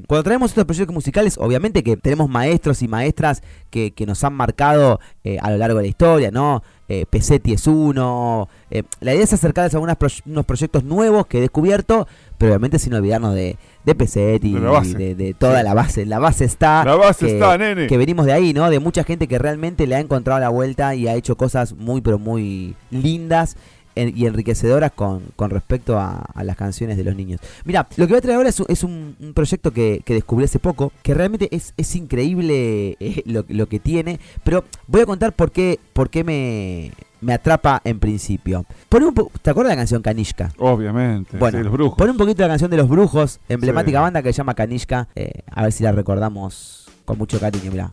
Cuando 0.06 0.22
traemos 0.22 0.52
estos 0.52 0.64
proyectos 0.64 0.94
musicales, 0.94 1.37
obviamente 1.37 1.82
que 1.82 1.98
tenemos 1.98 2.31
maestros 2.31 2.81
y 2.81 2.88
maestras 2.88 3.43
que, 3.70 3.93
nos 4.06 4.25
han 4.25 4.32
marcado 4.32 5.00
a 5.40 5.50
lo 5.50 5.58
largo 5.58 5.76
de 5.78 5.82
la 5.82 5.88
historia, 5.88 6.31
¿no? 6.31 6.62
Eh, 6.88 7.05
Pesetti 7.11 7.53
es 7.53 7.67
uno. 7.67 8.49
eh, 8.71 8.85
la 9.00 9.12
idea 9.12 9.25
es 9.25 9.33
acercarles 9.33 9.75
a 9.75 9.81
unos 9.81 10.44
proyectos 10.47 10.85
nuevos 10.85 11.27
que 11.27 11.38
he 11.38 11.41
descubierto, 11.41 12.06
pero 12.38 12.53
obviamente 12.53 12.79
sin 12.79 12.94
olvidarnos 12.94 13.35
de, 13.35 13.56
de 13.85 13.94
Pesetti, 13.97 14.53
De 14.53 14.61
de, 14.94 15.15
de 15.17 15.35
toda 15.35 15.59
Sí. 15.59 15.65
la 15.65 15.75
base. 15.75 16.06
La 16.06 16.19
base 16.21 16.44
está. 16.44 16.85
La 16.85 16.94
base 16.94 17.27
que- 17.27 17.33
está, 17.33 17.59
nene. 17.59 17.87
Que 17.88 17.97
venimos 17.97 18.25
de 18.27 18.33
ahí, 18.35 18.53
¿no? 18.53 18.71
De 18.71 18.79
mucha 18.79 19.03
gente 19.05 19.27
que 19.27 19.38
realmente 19.38 19.87
le 19.88 19.97
ha 19.97 20.00
encontrado 20.00 20.38
la 20.38 20.49
vuelta 20.49 20.94
y 20.94 21.09
ha 21.09 21.15
hecho 21.15 21.37
cosas 21.37 21.73
muy, 21.75 22.00
pero 22.03 22.19
muy 22.21 22.77
lindas 22.91 23.56
en- 23.96 24.16
y 24.16 24.26
enriquecedoras 24.26 24.93
con, 24.93 25.22
con 25.34 25.50
respecto 25.50 25.98
a, 25.98 26.19
a 26.34 26.44
las 26.44 26.56
canciones 26.56 26.96
de 26.96 27.02
los 27.04 27.16
niños. 27.16 27.40
Mira, 27.64 27.88
lo 27.96 28.06
que 28.06 28.12
voy 28.12 28.19
a 28.19 28.22
traer 28.22 28.37
ahora 28.37 28.48
es, 28.50 28.60
un- 28.60 28.66
es 28.69 28.84
un, 28.84 29.16
un 29.19 29.34
proyecto 29.34 29.72
que, 29.72 30.02
que 30.04 30.14
descubrí 30.14 30.44
hace 30.44 30.58
poco, 30.60 30.93
que 31.02 31.14
realmente 31.14 31.48
es, 31.50 31.75
es 31.76 31.96
increíble 31.96 32.96
eh, 33.00 33.22
lo, 33.26 33.44
lo 33.48 33.66
que 33.69 33.81
tiene, 33.81 34.20
pero 34.44 34.64
voy 34.87 35.00
a 35.02 35.06
contar 35.06 35.32
por 35.32 35.50
qué, 35.50 35.81
por 35.93 36.10
qué 36.10 36.22
me, 36.25 36.93
me 37.20 37.32
atrapa 37.32 37.81
en 37.84 37.98
principio. 37.98 38.65
Poné 38.88 39.06
un 39.06 39.15
¿Te 39.43 39.50
acuerdas 39.50 39.70
de 39.72 39.76
la 39.76 39.81
canción 39.81 40.03
Kanishka? 40.03 40.53
Obviamente. 40.58 41.36
Bueno, 41.38 41.58
sí, 41.58 41.65
los 41.65 41.72
brujos. 41.72 41.96
Pon 41.98 42.10
un 42.10 42.17
poquito 42.17 42.43
la 42.43 42.48
canción 42.48 42.70
de 42.70 42.76
los 42.76 42.88
brujos, 42.88 43.41
emblemática 43.48 43.98
Sí. 43.98 44.03
banda 44.03 44.22
que 44.22 44.32
se 44.32 44.36
llama 44.38 44.55
Kanishka. 44.55 45.08
eh, 45.15 45.43
a 45.50 45.62
ver 45.62 45.72
si 45.72 45.82
la 45.84 45.93
recordamos 45.93 46.86
con 47.05 47.19
mucho 47.19 47.38
cariño, 47.41 47.70
mirá. 47.70 47.91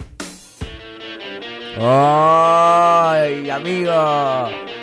¡Ay, 1.79 3.49
amigo! 3.49 3.91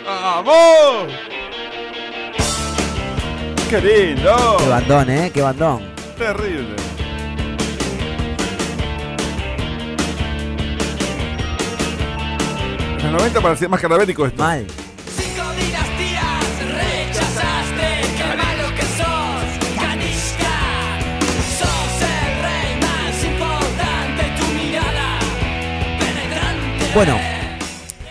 ¡Vamos! 0.05 1.13
¡Qué 3.69 3.79
lindo! 3.79 4.57
Qué 4.59 4.69
bandón, 4.69 5.09
¿eh? 5.09 5.31
Qué 5.33 5.41
bandón. 5.41 5.93
Terrible. 6.17 6.75
En 12.99 13.05
el 13.05 13.13
90 13.13 13.41
parecía 13.41 13.69
más 13.69 13.79
cadavérico 13.79 14.25
esto. 14.25 14.43
Mal. 14.43 14.67
Bueno, 26.93 27.17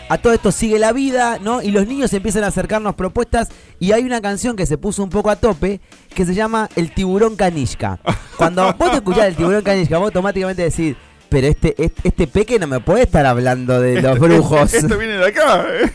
a 0.08 0.18
todo 0.18 0.32
esto 0.32 0.50
sigue 0.50 0.78
la 0.78 0.92
vida, 0.92 1.38
¿no? 1.38 1.60
Y 1.60 1.70
los 1.70 1.86
niños 1.86 2.12
empiezan 2.14 2.44
a 2.44 2.46
acercarnos 2.46 2.94
propuestas 2.94 3.48
y 3.78 3.92
hay 3.92 4.04
una 4.04 4.22
canción 4.22 4.56
que 4.56 4.64
se 4.64 4.78
puso 4.78 5.02
un 5.02 5.10
poco 5.10 5.28
a 5.28 5.36
tope 5.36 5.80
que 6.14 6.24
se 6.24 6.34
llama 6.34 6.68
El 6.76 6.92
tiburón 6.94 7.36
Kanishka. 7.36 8.00
Cuando 8.38 8.72
vos 8.72 8.90
te 8.90 8.96
escuchás 8.96 9.26
el 9.26 9.36
tiburón 9.36 9.62
Kanishka, 9.62 9.98
vos 9.98 10.06
automáticamente 10.06 10.62
decís, 10.62 10.96
pero 11.28 11.46
este, 11.46 11.74
este, 11.76 12.08
este 12.08 12.26
peque 12.26 12.58
no 12.58 12.66
me 12.66 12.80
puede 12.80 13.02
estar 13.02 13.26
hablando 13.26 13.80
de 13.80 14.00
los 14.00 14.18
brujos. 14.18 14.72
Esto 14.72 14.96
viene 14.96 15.14
de 15.14 15.26
acá, 15.26 15.64
¿eh? 15.68 15.90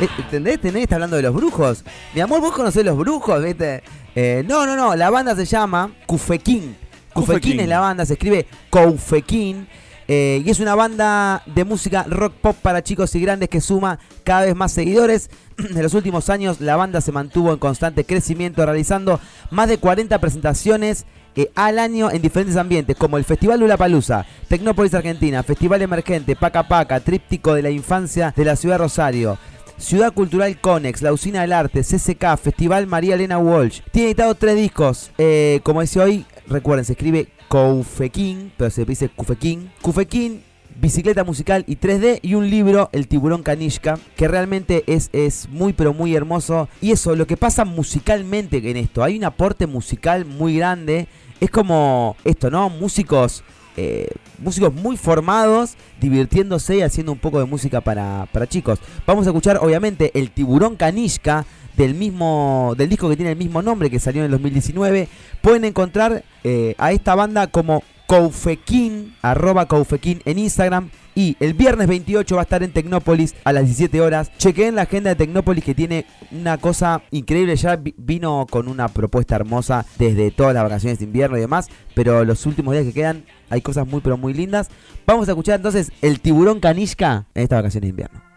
Eh, 0.00 0.08
¿Entendés? 0.18 0.60
¿Tenés? 0.60 0.82
Está 0.82 0.96
hablando 0.96 1.16
de 1.16 1.22
los 1.22 1.34
brujos. 1.34 1.84
Mi 2.14 2.20
amor, 2.20 2.40
¿vos 2.40 2.52
conocés 2.52 2.84
los 2.84 2.96
brujos? 2.96 3.42
¿Viste? 3.42 3.82
Eh, 4.16 4.44
no, 4.48 4.66
no, 4.66 4.74
no. 4.74 4.96
La 4.96 5.10
banda 5.10 5.36
se 5.36 5.44
llama. 5.44 5.92
Kufekin 6.06 6.76
Kufekin. 7.12 7.60
es 7.60 7.68
la 7.68 7.80
banda, 7.80 8.04
se 8.04 8.14
escribe 8.14 8.46
Koufekin. 8.70 9.68
Eh, 10.12 10.42
y 10.44 10.50
es 10.50 10.58
una 10.58 10.74
banda 10.74 11.44
de 11.46 11.64
música 11.64 12.04
rock 12.08 12.32
pop 12.42 12.56
para 12.60 12.82
chicos 12.82 13.14
y 13.14 13.20
grandes 13.20 13.48
que 13.48 13.60
suma 13.60 14.00
cada 14.24 14.40
vez 14.40 14.56
más 14.56 14.72
seguidores. 14.72 15.30
En 15.56 15.80
los 15.80 15.94
últimos 15.94 16.28
años 16.30 16.60
la 16.60 16.74
banda 16.74 17.00
se 17.00 17.12
mantuvo 17.12 17.52
en 17.52 17.60
constante 17.60 18.04
crecimiento 18.04 18.66
realizando 18.66 19.20
más 19.52 19.68
de 19.68 19.78
40 19.78 20.18
presentaciones 20.18 21.06
eh, 21.36 21.52
al 21.54 21.78
año 21.78 22.10
en 22.10 22.22
diferentes 22.22 22.56
ambientes, 22.56 22.96
como 22.96 23.18
el 23.18 23.24
Festival 23.24 23.60
Lula 23.60 23.76
Palusa, 23.76 24.26
Tecnópolis 24.48 24.94
Argentina, 24.94 25.44
Festival 25.44 25.80
Emergente, 25.80 26.34
Paca 26.34 26.66
Paca, 26.66 26.98
Tríptico 26.98 27.54
de 27.54 27.62
la 27.62 27.70
Infancia 27.70 28.34
de 28.36 28.44
la 28.44 28.56
Ciudad 28.56 28.80
Rosario. 28.80 29.38
Ciudad 29.76 30.12
Cultural 30.12 30.60
Conex, 30.60 31.02
La 31.02 31.12
Usina 31.12 31.42
del 31.42 31.52
Arte, 31.52 31.82
CCK, 31.84 32.36
Festival 32.36 32.88
María 32.88 33.14
Elena 33.14 33.38
Walsh. 33.38 33.80
Tiene 33.92 34.08
editado 34.08 34.34
tres 34.34 34.56
discos. 34.56 35.12
eh, 35.18 35.60
como 35.62 35.82
dice 35.82 36.00
hoy, 36.00 36.26
recuerden, 36.48 36.84
se 36.84 36.94
escribe 36.94 37.28
Koufekin, 37.50 38.52
pero 38.56 38.70
se 38.70 38.84
dice 38.84 39.08
Kufekin. 39.08 39.72
Kufekin, 39.82 40.40
bicicleta 40.80 41.24
musical 41.24 41.64
y 41.66 41.78
3D 41.78 42.20
y 42.22 42.34
un 42.34 42.48
libro, 42.48 42.88
El 42.92 43.08
tiburón 43.08 43.42
Kanishka, 43.42 43.98
que 44.14 44.28
realmente 44.28 44.84
es, 44.86 45.10
es 45.12 45.48
muy 45.48 45.72
pero 45.72 45.92
muy 45.92 46.14
hermoso. 46.14 46.68
Y 46.80 46.92
eso, 46.92 47.16
lo 47.16 47.26
que 47.26 47.36
pasa 47.36 47.64
musicalmente 47.64 48.58
en 48.58 48.76
esto, 48.76 49.02
hay 49.02 49.18
un 49.18 49.24
aporte 49.24 49.66
musical 49.66 50.26
muy 50.26 50.58
grande. 50.58 51.08
Es 51.40 51.50
como 51.50 52.16
esto, 52.22 52.52
¿no? 52.52 52.70
Músicos 52.70 53.42
eh, 53.76 54.08
músicos 54.38 54.74
muy 54.74 54.96
formados, 54.96 55.74
divirtiéndose 56.00 56.76
y 56.76 56.82
haciendo 56.82 57.12
un 57.12 57.18
poco 57.18 57.38
de 57.38 57.46
música 57.46 57.80
para, 57.80 58.28
para 58.32 58.46
chicos. 58.46 58.78
Vamos 59.06 59.26
a 59.26 59.30
escuchar, 59.30 59.58
obviamente, 59.60 60.10
el 60.14 60.30
tiburón 60.30 60.76
Kanishka 60.76 61.46
del 61.82 61.94
mismo 61.94 62.74
del 62.76 62.88
disco 62.88 63.08
que 63.08 63.16
tiene 63.16 63.32
el 63.32 63.38
mismo 63.38 63.62
nombre 63.62 63.90
que 63.90 63.98
salió 63.98 64.20
en 64.22 64.26
el 64.26 64.30
2019. 64.32 65.08
Pueden 65.42 65.64
encontrar 65.64 66.24
eh, 66.44 66.74
a 66.78 66.92
esta 66.92 67.14
banda 67.14 67.46
como 67.46 67.82
Koufekin, 68.06 69.14
arroba 69.22 69.66
en 70.02 70.38
Instagram. 70.38 70.90
Y 71.14 71.36
el 71.40 71.54
viernes 71.54 71.88
28 71.88 72.34
va 72.36 72.42
a 72.42 72.44
estar 72.44 72.62
en 72.62 72.72
Tecnópolis 72.72 73.34
a 73.44 73.52
las 73.52 73.64
17 73.64 74.00
horas. 74.00 74.30
Chequeen 74.38 74.74
la 74.76 74.82
agenda 74.82 75.10
de 75.10 75.16
Tecnópolis 75.16 75.64
que 75.64 75.74
tiene 75.74 76.06
una 76.30 76.56
cosa 76.58 77.02
increíble. 77.10 77.56
Ya 77.56 77.76
vi- 77.76 77.94
vino 77.98 78.46
con 78.48 78.68
una 78.68 78.88
propuesta 78.88 79.34
hermosa 79.36 79.84
desde 79.98 80.30
todas 80.30 80.54
las 80.54 80.62
vacaciones 80.62 80.98
de 80.98 81.04
invierno 81.06 81.36
y 81.36 81.40
demás. 81.40 81.68
Pero 81.94 82.24
los 82.24 82.46
últimos 82.46 82.72
días 82.74 82.84
que 82.84 82.92
quedan 82.92 83.24
hay 83.48 83.60
cosas 83.60 83.86
muy 83.86 84.00
pero 84.00 84.16
muy 84.16 84.34
lindas. 84.34 84.68
Vamos 85.06 85.28
a 85.28 85.32
escuchar 85.32 85.56
entonces 85.56 85.90
el 86.00 86.20
tiburón 86.20 86.60
Kanishka 86.60 87.26
en 87.34 87.42
estas 87.42 87.58
vacaciones 87.58 87.82
de 87.86 87.90
invierno. 87.90 88.29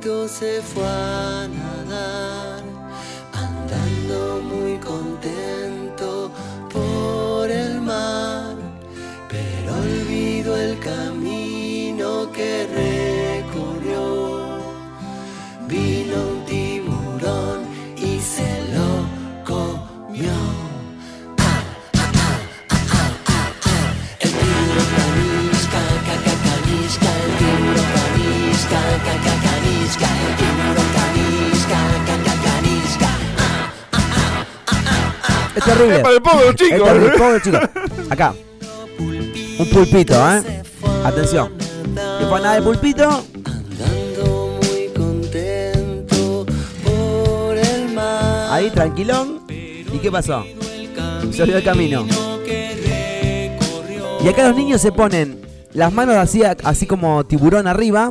Pececito 0.00 0.28
se 0.28 0.62
fue 0.62 1.48
Es 35.66 35.72
terrible. 35.72 35.96
Es 35.96 36.02
para 36.02 36.14
el 36.14 36.22
pobre 36.22 36.48
Es 36.48 36.54
chico. 36.56 36.84
terrible, 36.84 37.18
pobre 37.18 37.40
chico. 37.42 37.58
Acá, 38.10 38.34
un 38.98 39.70
pulpito, 39.72 40.14
¿eh? 40.32 40.62
Atención. 41.04 41.52
Que 41.56 42.26
fue 42.26 42.40
nada 42.40 42.56
de 42.56 42.62
pulpito. 42.62 43.24
Andando 43.44 44.58
muy 44.62 44.88
contento 44.94 46.46
por 46.84 47.56
el 47.56 47.92
mar. 47.92 48.52
Ahí, 48.52 48.70
tranquilón. 48.70 49.42
¿Y 49.48 49.98
qué 50.00 50.10
pasó? 50.10 50.44
Se 51.32 51.42
olvidó 51.42 51.58
el 51.58 51.64
camino. 51.64 52.06
Y 54.22 54.28
acá 54.28 54.48
los 54.48 54.56
niños 54.56 54.80
se 54.80 54.90
ponen 54.92 55.40
las 55.74 55.92
manos 55.92 56.16
así, 56.16 56.42
así 56.42 56.86
como 56.86 57.24
tiburón 57.24 57.66
arriba. 57.66 58.10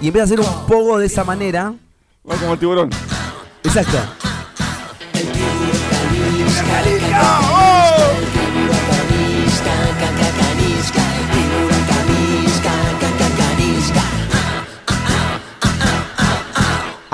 Y 0.00 0.08
empieza 0.08 0.22
a 0.22 0.26
hacer 0.26 0.40
un 0.40 0.66
pogo 0.66 0.98
de 0.98 1.06
esa 1.06 1.24
manera. 1.24 1.74
Va 2.28 2.34
como 2.36 2.52
el 2.54 2.58
tiburón. 2.58 2.90
Exacto. 3.64 3.98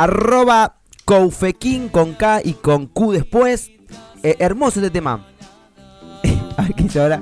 Arroba 0.03 0.75
Koufekin 1.05 1.89
con 1.89 2.15
K 2.15 2.41
y 2.43 2.55
con 2.55 2.87
Q 2.87 3.13
después. 3.13 3.71
Eh, 4.25 4.35
hermoso 4.41 4.81
este 4.81 4.91
tema. 4.91 5.25
A 6.57 6.63
ver 6.63 6.75
qué 6.75 6.83
dice 6.85 7.01
ahora. 7.01 7.21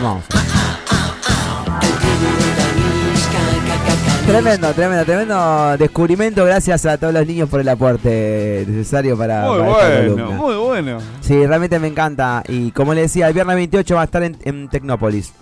Tremendo, 4.26 4.72
tremendo, 4.72 5.04
tremendo 5.04 5.76
descubrimiento. 5.76 6.44
Gracias 6.44 6.86
a 6.86 6.96
todos 6.96 7.12
los 7.12 7.26
niños 7.26 7.48
por 7.48 7.60
el 7.60 7.68
aporte 7.68 8.64
necesario 8.66 9.18
para, 9.18 9.50
Muy 9.50 9.58
para 9.58 10.08
bueno, 10.08 10.30
muy 10.32 10.54
bueno. 10.54 10.98
Sí, 11.20 11.44
realmente 11.44 11.78
me 11.80 11.88
encanta. 11.88 12.42
Y 12.46 12.70
como 12.70 12.94
le 12.94 13.02
decía, 13.02 13.28
el 13.28 13.34
viernes 13.34 13.56
28 13.56 13.94
va 13.96 14.02
a 14.02 14.04
estar 14.04 14.22
en, 14.22 14.38
en 14.44 14.68
Tecnópolis. 14.68 15.32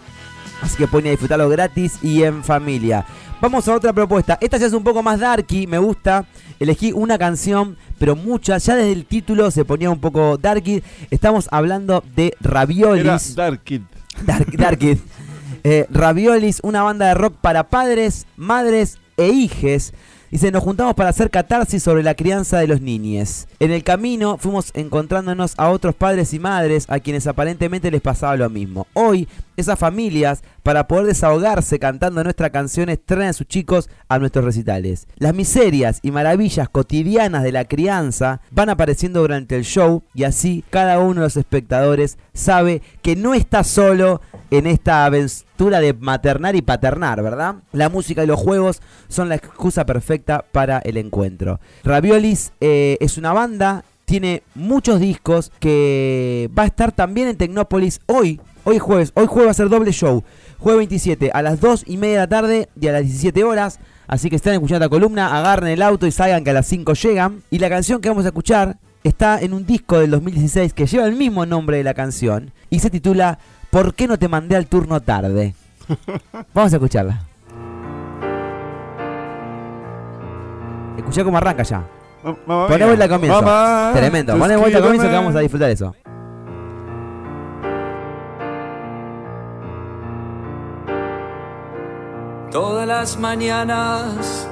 Así 0.62 0.76
que 0.76 0.88
pueden 0.88 1.10
disfrutarlo 1.10 1.48
gratis 1.48 1.98
y 2.02 2.22
en 2.22 2.42
familia. 2.42 3.04
Vamos 3.40 3.68
a 3.68 3.74
otra 3.74 3.92
propuesta. 3.92 4.38
Esta 4.40 4.56
ya 4.56 4.66
es 4.66 4.72
un 4.72 4.82
poco 4.82 5.02
más 5.02 5.20
darky, 5.20 5.66
me 5.66 5.78
gusta. 5.78 6.24
Elegí 6.58 6.92
una 6.92 7.18
canción, 7.18 7.76
pero 7.98 8.16
muchas. 8.16 8.66
Ya 8.66 8.74
desde 8.74 8.92
el 8.92 9.04
título 9.04 9.50
se 9.50 9.64
ponía 9.64 9.90
un 9.90 10.00
poco 10.00 10.38
darky. 10.38 10.82
Estamos 11.10 11.48
hablando 11.52 12.02
de 12.16 12.34
Raviolis. 12.40 13.36
Dark 13.36 13.62
Kid. 13.62 13.82
Dark, 14.24 14.50
Dark. 14.56 14.80
Eh, 15.64 15.86
Raviolis, 15.90 16.60
una 16.62 16.82
banda 16.82 17.08
de 17.08 17.14
rock 17.14 17.34
para 17.40 17.68
padres, 17.68 18.26
madres 18.36 18.98
e 19.16 19.28
hijes. 19.28 19.92
Dice, 20.30 20.52
nos 20.52 20.62
juntamos 20.62 20.94
para 20.94 21.08
hacer 21.08 21.30
catarsis 21.30 21.82
sobre 21.82 22.02
la 22.02 22.14
crianza 22.14 22.58
de 22.58 22.66
los 22.66 22.82
niñes. 22.82 23.48
En 23.60 23.70
el 23.70 23.82
camino 23.82 24.36
fuimos 24.36 24.70
encontrándonos 24.74 25.54
a 25.56 25.70
otros 25.70 25.94
padres 25.94 26.34
y 26.34 26.38
madres 26.38 26.84
a 26.88 27.00
quienes 27.00 27.26
aparentemente 27.26 27.90
les 27.90 28.02
pasaba 28.02 28.36
lo 28.36 28.50
mismo. 28.50 28.86
Hoy, 28.92 29.26
esas 29.56 29.78
familias, 29.78 30.42
para 30.62 30.86
poder 30.86 31.06
desahogarse 31.06 31.78
cantando 31.78 32.22
nuestras 32.22 32.50
canciones, 32.50 32.98
traen 33.02 33.30
a 33.30 33.32
sus 33.32 33.46
chicos 33.46 33.88
a 34.06 34.18
nuestros 34.18 34.44
recitales. 34.44 35.08
Las 35.16 35.34
miserias 35.34 35.98
y 36.02 36.10
maravillas 36.10 36.68
cotidianas 36.68 37.42
de 37.42 37.52
la 37.52 37.64
crianza 37.64 38.42
van 38.50 38.68
apareciendo 38.68 39.20
durante 39.20 39.56
el 39.56 39.64
show 39.64 40.02
y 40.14 40.24
así 40.24 40.62
cada 40.68 40.98
uno 40.98 41.22
de 41.22 41.26
los 41.26 41.38
espectadores 41.38 42.18
sabe 42.34 42.82
que 43.00 43.16
no 43.16 43.32
está 43.32 43.64
solo 43.64 44.20
en 44.50 44.66
esta 44.66 45.06
aventura 45.06 45.47
de 45.58 45.92
maternar 45.92 46.54
y 46.54 46.62
paternar, 46.62 47.20
¿verdad? 47.20 47.56
La 47.72 47.88
música 47.88 48.22
y 48.22 48.28
los 48.28 48.38
juegos 48.38 48.80
son 49.08 49.28
la 49.28 49.34
excusa 49.34 49.84
perfecta 49.84 50.44
para 50.52 50.78
el 50.78 50.96
encuentro. 50.96 51.58
Raviolis 51.82 52.52
eh, 52.60 52.96
es 53.00 53.18
una 53.18 53.32
banda, 53.32 53.84
tiene 54.04 54.44
muchos 54.54 55.00
discos 55.00 55.50
que 55.58 56.48
va 56.56 56.62
a 56.62 56.66
estar 56.66 56.92
también 56.92 57.26
en 57.26 57.36
Tecnópolis 57.36 58.00
hoy, 58.06 58.40
hoy 58.62 58.78
jueves, 58.78 59.10
hoy 59.14 59.26
jueves 59.26 59.48
va 59.48 59.50
a 59.50 59.54
ser 59.54 59.68
doble 59.68 59.90
show, 59.92 60.22
jueves 60.58 60.78
27 60.78 61.32
a 61.34 61.42
las 61.42 61.60
2 61.60 61.84
y 61.86 61.96
media 61.96 62.14
de 62.14 62.20
la 62.20 62.28
tarde 62.28 62.68
y 62.80 62.86
a 62.86 62.92
las 62.92 63.02
17 63.02 63.42
horas. 63.42 63.80
Así 64.06 64.30
que 64.30 64.36
están 64.36 64.54
escuchando 64.54 64.86
la 64.86 64.88
columna, 64.88 65.36
agarren 65.36 65.70
el 65.70 65.82
auto 65.82 66.06
y 66.06 66.12
salgan 66.12 66.44
que 66.44 66.50
a 66.50 66.54
las 66.54 66.66
5 66.66 66.94
llegan. 66.94 67.42
Y 67.50 67.58
la 67.58 67.68
canción 67.68 68.00
que 68.00 68.08
vamos 68.08 68.24
a 68.24 68.28
escuchar 68.28 68.78
está 69.04 69.40
en 69.40 69.52
un 69.52 69.66
disco 69.66 69.98
del 69.98 70.12
2016 70.12 70.72
que 70.72 70.86
lleva 70.86 71.06
el 71.06 71.16
mismo 71.16 71.44
nombre 71.46 71.76
de 71.76 71.84
la 71.84 71.94
canción 71.94 72.52
y 72.70 72.78
se 72.80 72.90
titula 72.90 73.38
¿Por 73.70 73.94
qué 73.94 74.08
no 74.08 74.18
te 74.18 74.28
mandé 74.28 74.56
al 74.56 74.66
turno 74.66 75.00
tarde? 75.00 75.54
Vamos 76.54 76.72
a 76.72 76.76
escucharla. 76.76 77.20
Escuchá 80.96 81.24
cómo 81.24 81.36
arranca 81.36 81.62
ya. 81.62 81.84
Poné 82.46 82.84
vuelta 82.84 83.04
al 83.04 83.10
comienzo. 83.10 83.40
Tremendo. 83.92 84.38
Poné 84.38 84.56
vuelta 84.56 84.78
al 84.78 84.84
comienzo 84.84 85.08
que 85.08 85.14
vamos 85.14 85.36
a 85.36 85.40
disfrutar 85.40 85.70
eso. 85.70 85.94
Todas 92.50 92.86
las 92.86 93.18
mañanas 93.18 94.48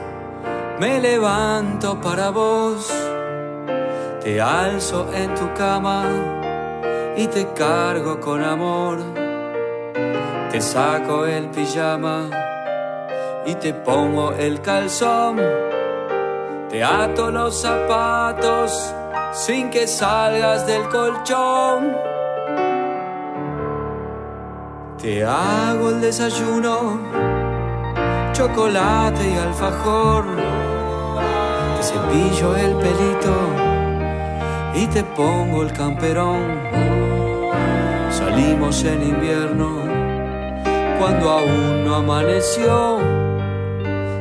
me 0.79 1.01
levanto 1.01 2.01
para 2.01 2.31
vos, 2.31 2.93
te 4.23 4.41
alzo 4.41 5.11
en 5.13 5.35
tu 5.35 5.53
cama 5.55 6.05
y 7.17 7.27
te 7.29 7.47
cargo 7.55 8.21
con 8.21 8.43
amor, 8.43 8.99
te 10.51 10.61
saco 10.61 11.25
el 11.27 11.49
pijama 11.49 12.29
y 13.47 13.55
te 13.55 13.73
pongo 13.73 14.33
el 14.33 14.61
calzón, 14.61 15.41
te 16.69 16.85
ato 16.85 17.31
los 17.31 17.61
zapatos 17.63 18.95
sin 19.33 19.71
que 19.71 19.87
salgas 19.87 20.67
del 20.67 20.89
colchón. 20.89 21.97
Te 24.99 25.25
hago 25.25 25.91
el 25.91 26.01
desayuno, 26.01 26.99
chocolate 28.33 29.29
y 29.29 29.37
alfajor. 29.37 30.25
Te 31.77 31.83
cepillo 31.83 32.57
el 32.57 32.75
pelito 32.77 33.35
y 34.75 34.87
te 34.87 35.05
pongo 35.05 35.63
el 35.63 35.73
camperón. 35.73 36.86
Salimos 38.37 38.85
en 38.85 39.03
invierno 39.03 39.81
cuando 40.99 41.31
aún 41.31 41.87
no 41.87 41.95
amaneció. 41.95 42.99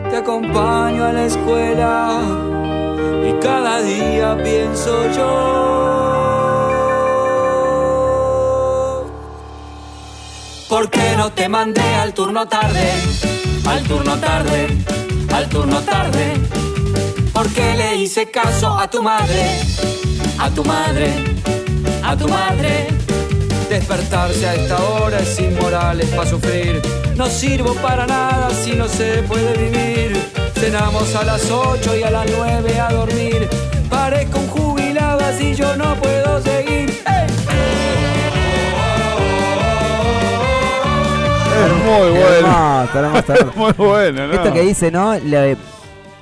Te 0.09 0.15
acompaño 0.15 1.03
a 1.03 1.11
la 1.11 1.25
escuela 1.25 2.21
y 3.27 3.33
cada 3.43 3.81
día 3.81 4.37
pienso 4.41 5.11
yo. 5.11 5.35
¿Por 10.69 10.89
qué 10.89 11.17
no 11.17 11.33
te 11.33 11.49
mandé 11.49 11.83
al 11.95 12.13
turno 12.13 12.47
tarde? 12.47 12.93
Al 13.67 13.83
turno 13.83 14.15
tarde, 14.15 14.77
al 15.33 15.49
turno 15.49 15.81
tarde. 15.81 16.35
¿Por 17.33 17.49
qué 17.49 17.75
le 17.75 17.97
hice 17.97 18.31
caso 18.31 18.79
a 18.79 18.89
tu 18.89 19.03
madre? 19.03 19.59
A 20.39 20.49
tu 20.51 20.63
madre, 20.63 21.13
a 22.01 22.15
tu 22.15 22.29
madre. 22.29 22.95
Despertarse 23.75 24.47
a 24.47 24.55
esta 24.55 24.81
hora 24.81 25.19
es 25.19 25.37
inmoral, 25.37 25.99
es 25.99 26.09
para 26.11 26.29
sufrir. 26.29 26.81
No 27.17 27.25
sirvo 27.25 27.73
para 27.75 28.07
nada 28.07 28.49
si 28.49 28.71
no 28.71 28.87
se 28.87 29.21
puede 29.23 29.51
vivir. 29.57 30.15
Cenamos 30.53 31.13
a 31.13 31.25
las 31.25 31.51
8 31.51 31.97
y 31.97 32.03
a 32.03 32.09
las 32.09 32.25
9 32.37 32.79
a 32.79 32.89
dormir. 32.93 33.49
Parezco 33.89 34.39
un 34.39 34.47
jubilado 34.47 35.19
así 35.25 35.55
yo 35.55 35.75
no 35.75 35.93
puedo 35.95 36.41
seguir. 36.41 36.89
Es 41.65 41.73
muy 41.83 42.11
bueno. 42.11 42.87
Hermoso, 42.93 42.99
hermoso, 42.99 43.33
hermoso. 43.33 43.59
Muy 43.59 43.73
bueno, 43.73 44.27
¿no? 44.27 44.33
Esto 44.35 44.53
que 44.53 44.61
dice, 44.61 44.89
¿no? 44.89 45.15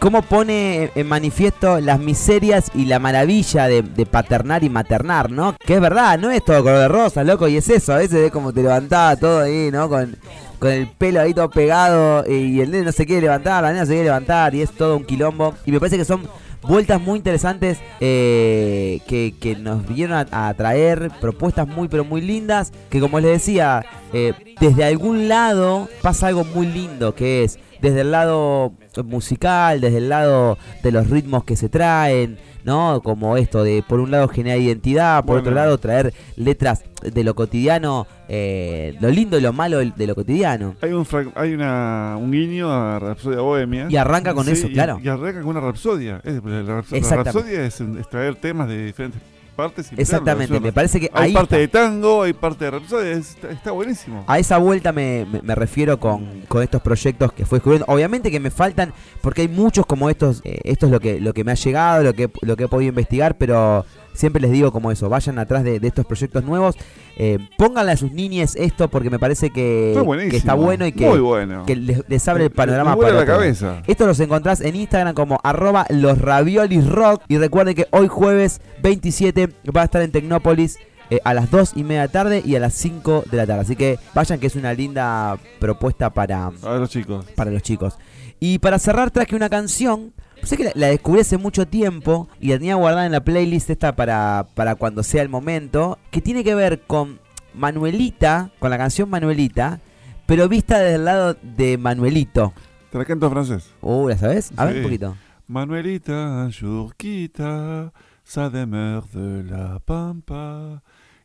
Cómo 0.03 0.21
pone 0.21 0.91
en 0.95 1.07
manifiesto 1.07 1.79
las 1.79 1.97
miserias 1.97 2.69
y 2.75 2.83
la 2.87 2.99
maravilla 2.99 3.69
de, 3.69 4.05
paternar 4.05 4.61
y 4.65 4.69
maternar, 4.69 5.31
¿no? 5.31 5.55
Que 5.65 5.75
es 5.75 5.79
verdad, 5.79 6.19
no 6.19 6.29
es 6.29 6.43
todo 6.43 6.61
color 6.61 6.79
de 6.79 6.87
rosa, 6.89 7.23
loco, 7.23 7.47
y 7.47 7.55
es 7.55 7.69
eso, 7.69 7.93
a 7.93 7.99
veces 7.99 8.25
es 8.25 8.29
como 8.29 8.51
te 8.51 8.61
levantaba 8.61 9.15
todo 9.15 9.43
ahí, 9.43 9.69
¿no? 9.71 9.87
Con, 9.87 10.17
con 10.59 10.71
el 10.71 10.87
pelo 10.87 11.21
ahí 11.21 11.33
todo 11.33 11.49
pegado 11.49 12.29
y 12.29 12.59
el 12.59 12.71
nene 12.71 12.83
no 12.83 12.91
se 12.91 13.05
quiere 13.05 13.21
levantar, 13.21 13.63
la 13.63 13.71
nena 13.71 13.85
se 13.85 13.93
quiere 13.93 14.03
levantar 14.03 14.53
y 14.53 14.61
es 14.61 14.71
todo 14.71 14.97
un 14.97 15.05
quilombo. 15.05 15.55
Y 15.65 15.71
me 15.71 15.79
parece 15.79 15.97
que 15.97 16.03
son 16.03 16.27
vueltas 16.63 16.99
muy 16.99 17.15
interesantes 17.15 17.77
eh, 18.01 18.99
que, 19.07 19.55
nos 19.55 19.87
vinieron 19.87 20.17
a, 20.17 20.49
a 20.49 20.53
traer 20.53 21.11
propuestas 21.21 21.65
muy 21.65 21.87
pero 21.87 22.03
muy 22.03 22.19
lindas 22.19 22.73
que 22.89 22.99
como 22.99 23.19
les 23.19 23.31
decía 23.31 23.85
eh, 24.13 24.33
desde 24.59 24.85
algún 24.85 25.27
lado 25.27 25.89
pasa 26.01 26.27
algo 26.27 26.45
muy 26.45 26.65
lindo 26.67 27.15
que 27.15 27.43
es 27.43 27.59
desde 27.81 28.01
el 28.01 28.11
lado 28.11 28.71
musical 29.03 29.81
desde 29.81 29.97
el 29.97 30.09
lado 30.09 30.57
de 30.83 30.91
los 30.91 31.09
ritmos 31.09 31.43
que 31.43 31.55
se 31.55 31.69
traen 31.69 32.37
no 32.63 33.01
como 33.03 33.35
esto 33.37 33.63
de 33.63 33.83
por 33.87 33.99
un 33.99 34.11
lado 34.11 34.27
generar 34.27 34.59
identidad 34.59 35.19
por 35.25 35.35
Bueno. 35.35 35.41
otro 35.41 35.53
lado 35.55 35.77
traer 35.79 36.13
letras 36.35 36.83
de 37.01 37.23
lo 37.23 37.35
cotidiano 37.35 38.07
eh, 38.29 38.95
lo 39.01 39.09
lindo 39.09 39.37
y 39.37 39.41
lo 39.41 39.51
malo 39.51 39.79
de 39.79 40.07
lo 40.07 40.15
cotidiano 40.15 40.75
Hay 40.81 40.93
un, 40.93 41.05
hay 41.35 41.53
una, 41.53 42.15
un 42.17 42.31
guiño 42.31 42.71
a 42.71 42.99
Rapsodia 42.99 43.41
Bohemia. 43.41 43.87
Y 43.89 43.97
arranca 43.97 44.33
con 44.33 44.47
eso, 44.47 44.67
y- 44.67 44.73
claro. 44.73 44.99
Y 45.03 45.07
arranca 45.09 45.41
con 45.41 45.49
una 45.49 45.59
rapsodia. 45.59 46.21
Es- 46.23 46.35
la, 46.43 46.61
rapso- 46.63 47.01
la 47.09 47.23
rapsodia 47.23 47.65
es 47.65 47.81
extraer 47.81 48.35
temas 48.35 48.69
de 48.69 48.85
diferentes 48.85 49.21
partes. 49.53 49.89
exactamente 49.95 50.59
me 50.59 50.71
parece 50.73 50.99
que 50.99 51.09
Hay 51.13 51.27
ahí 51.27 51.33
parte 51.33 51.63
está. 51.63 51.79
de 51.81 51.87
tango, 51.89 52.23
hay 52.23 52.33
parte 52.33 52.65
de 52.65 52.71
rapsodia. 52.71 53.11
es- 53.11 53.29
Está, 53.31 53.51
está 53.51 53.71
buenísimo. 53.71 54.23
A 54.27 54.39
esa 54.39 54.57
vuelta 54.57 54.91
me, 54.91 55.25
me- 55.31 55.41
me 55.41 55.55
refiero 55.55 55.99
con, 55.99 56.41
con 56.47 56.61
estos 56.63 56.81
proyectos 56.81 57.31
que 57.33 57.45
fue 57.45 57.57
descubriendo. 57.59 57.85
Obviamente 57.87 58.29
que 58.31 58.39
me 58.39 58.51
faltan, 58.51 58.93
porque 59.21 59.41
hay 59.43 59.47
muchos 59.47 59.85
como 59.85 60.09
estos, 60.09 60.41
eh, 60.43 60.59
esto 60.63 60.85
es 60.87 60.91
lo 60.91 60.99
que, 60.99 61.19
lo 61.19 61.33
que 61.33 61.43
me 61.43 61.51
ha 61.51 61.55
llegado, 61.55 62.03
lo 62.03 62.13
que, 62.13 62.29
lo 62.41 62.55
que 62.55 62.63
he 62.65 62.67
podido 62.67 62.89
investigar, 62.89 63.37
pero 63.37 63.85
siempre 64.13 64.41
les 64.41 64.51
digo 64.51 64.71
como 64.71 64.91
eso, 64.91 65.09
vayan 65.09 65.39
atrás 65.39 65.63
de, 65.63 65.79
de 65.79 65.87
estos 65.87 66.05
proyectos 66.05 66.43
nuevos, 66.43 66.75
eh, 67.17 67.39
pónganle 67.57 67.91
a 67.91 67.97
sus 67.97 68.11
niñes 68.11 68.55
esto 68.55 68.87
porque 68.87 69.09
me 69.09 69.19
parece 69.19 69.49
que, 69.49 69.89
está 69.89 70.01
buenísimo. 70.01 70.31
que 70.31 70.37
está 70.37 70.53
bueno 70.53 70.85
y 70.85 70.91
que, 70.91 71.07
bueno. 71.19 71.65
que 71.65 71.75
les, 71.75 72.03
les 72.07 72.27
abre 72.27 72.45
el 72.45 72.51
panorama 72.51 72.95
para 72.95 73.13
la 73.13 73.25
cabeza. 73.25 73.81
Esto 73.87 74.07
los 74.07 74.19
encontrás 74.19 74.61
en 74.61 74.75
Instagram 74.75 75.13
como 75.13 75.39
arroba 75.43 75.85
los 75.89 76.17
raviolis 76.17 76.87
rock. 76.87 77.23
Y 77.27 77.37
recuerden 77.37 77.75
que 77.75 77.87
hoy 77.91 78.07
jueves 78.07 78.61
27 78.81 79.49
va 79.75 79.81
a 79.81 79.85
estar 79.85 80.01
en 80.01 80.11
Tecnópolis 80.11 80.77
eh, 81.09 81.19
a 81.23 81.33
las 81.33 81.51
2 81.51 81.73
y 81.75 81.83
media 81.83 82.01
de 82.01 82.07
la 82.07 82.11
tarde 82.11 82.41
y 82.45 82.55
a 82.55 82.59
las 82.59 82.73
5 82.73 83.25
de 83.29 83.37
la 83.37 83.45
tarde. 83.45 83.61
Así 83.61 83.75
que 83.75 83.99
vayan 84.13 84.39
que 84.39 84.47
es 84.47 84.55
una 84.55 84.73
linda 84.73 85.37
propuesta 85.59 86.09
para, 86.11 86.47
A 86.47 86.49
ver, 86.49 86.79
los 86.79 86.89
chicos. 86.89 87.25
para 87.35 87.51
los 87.51 87.61
chicos. 87.61 87.97
Y 88.39 88.59
para 88.59 88.79
cerrar 88.79 89.11
traje 89.11 89.35
una 89.35 89.49
canción. 89.49 90.13
Sé 90.43 90.57
que 90.57 90.65
la, 90.65 90.71
la 90.75 90.87
descubrí 90.87 91.21
hace 91.21 91.37
mucho 91.37 91.67
tiempo 91.67 92.27
y 92.39 92.49
la 92.49 92.57
tenía 92.57 92.75
guardada 92.75 93.05
en 93.05 93.11
la 93.11 93.23
playlist 93.23 93.69
esta 93.69 93.95
para, 93.95 94.47
para 94.55 94.75
cuando 94.75 95.03
sea 95.03 95.21
el 95.21 95.29
momento. 95.29 95.97
Que 96.11 96.21
tiene 96.21 96.43
que 96.43 96.55
ver 96.55 96.81
con 96.81 97.19
Manuelita, 97.53 98.51
con 98.59 98.69
la 98.69 98.77
canción 98.77 99.09
Manuelita, 99.09 99.79
pero 100.25 100.49
vista 100.49 100.79
desde 100.79 100.95
el 100.95 101.05
lado 101.05 101.35
de 101.41 101.77
Manuelito. 101.77 102.53
Te 102.91 102.97
la 102.97 103.05
canto 103.05 103.29
francés. 103.29 103.71
Uh, 103.81 104.09
¿la 104.09 104.17
sabes? 104.17 104.51
A 104.57 104.65
ver 104.65 104.77
un 104.77 104.83
poquito. 104.83 105.15
Manuelita 105.47 106.45
un 106.45 106.51
jour 106.51 106.95
quitta 106.95 107.91
sa 108.23 108.49
demeure 108.49 109.07
de 109.13 109.43
la 109.43 109.79
pampa. 109.79 110.81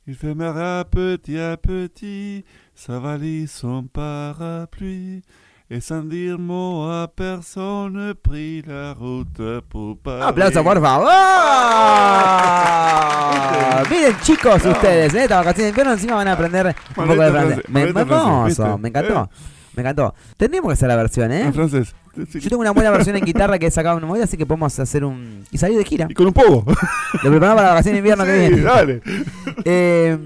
Il 0.06 0.16
fermera 0.16 0.86
petit 0.90 1.38
à 1.38 1.58
petit 1.58 2.44
sa 2.74 2.98
valise, 2.98 3.50
son 3.50 3.88
parapluie. 3.88 5.22
Et 5.70 5.82
sans 5.82 6.02
dire 6.02 6.38
mot 6.38 6.88
à 6.88 7.08
personne, 7.14 8.14
prit 8.22 8.62
la 8.66 8.94
route 8.94 9.60
pour 9.68 9.98
Paris. 9.98 10.22
¡Aplauso, 10.22 10.64
por 10.64 10.80
favor! 10.80 11.06
Miren, 13.90 14.16
chicos, 14.22 14.64
ustedes. 14.64 15.12
Esta 15.12 15.36
vacación 15.36 15.64
de 15.64 15.68
invierno 15.68 15.92
encima 15.92 16.14
van 16.14 16.28
a 16.28 16.32
aprender 16.32 16.74
un 16.96 17.04
poco 17.06 17.14
de 17.22 17.30
francés. 17.30 17.58
Me, 17.68 17.82
encantó. 17.82 18.48
Eh. 18.48 18.54
Me 19.76 19.82
encantó. 19.82 20.14
Tendríamos 20.38 20.70
que 20.70 20.72
hacer 20.72 20.88
la 20.88 20.96
versión, 20.96 21.30
¿eh? 21.32 21.42
En 21.42 21.52
francés. 21.52 21.94
Yo 22.16 22.48
tengo 22.48 22.62
una 22.62 22.70
buena 22.70 22.90
versión 22.90 23.16
en 23.16 23.24
guitarra 23.26 23.58
que 23.58 23.66
he 23.66 23.70
sacado 23.70 23.98
en 23.98 24.04
un 24.04 24.08
móvil, 24.08 24.22
así 24.22 24.38
que 24.38 24.46
podemos 24.46 24.78
hacer 24.78 25.04
un. 25.04 25.44
y 25.50 25.58
salir 25.58 25.76
de 25.76 25.84
gira. 25.84 26.06
Y 26.08 26.14
con 26.14 26.28
un 26.28 26.32
poco. 26.32 26.64
Lo 27.22 27.30
preparamos 27.30 27.56
para 27.56 27.62
la 27.62 27.68
vacación 27.74 27.92
de 27.92 27.98
invierno 27.98 28.24
que 28.24 28.32
Sí, 28.48 28.54
viene. 28.54 28.62
dale. 28.62 29.02
Eh, 29.66 30.16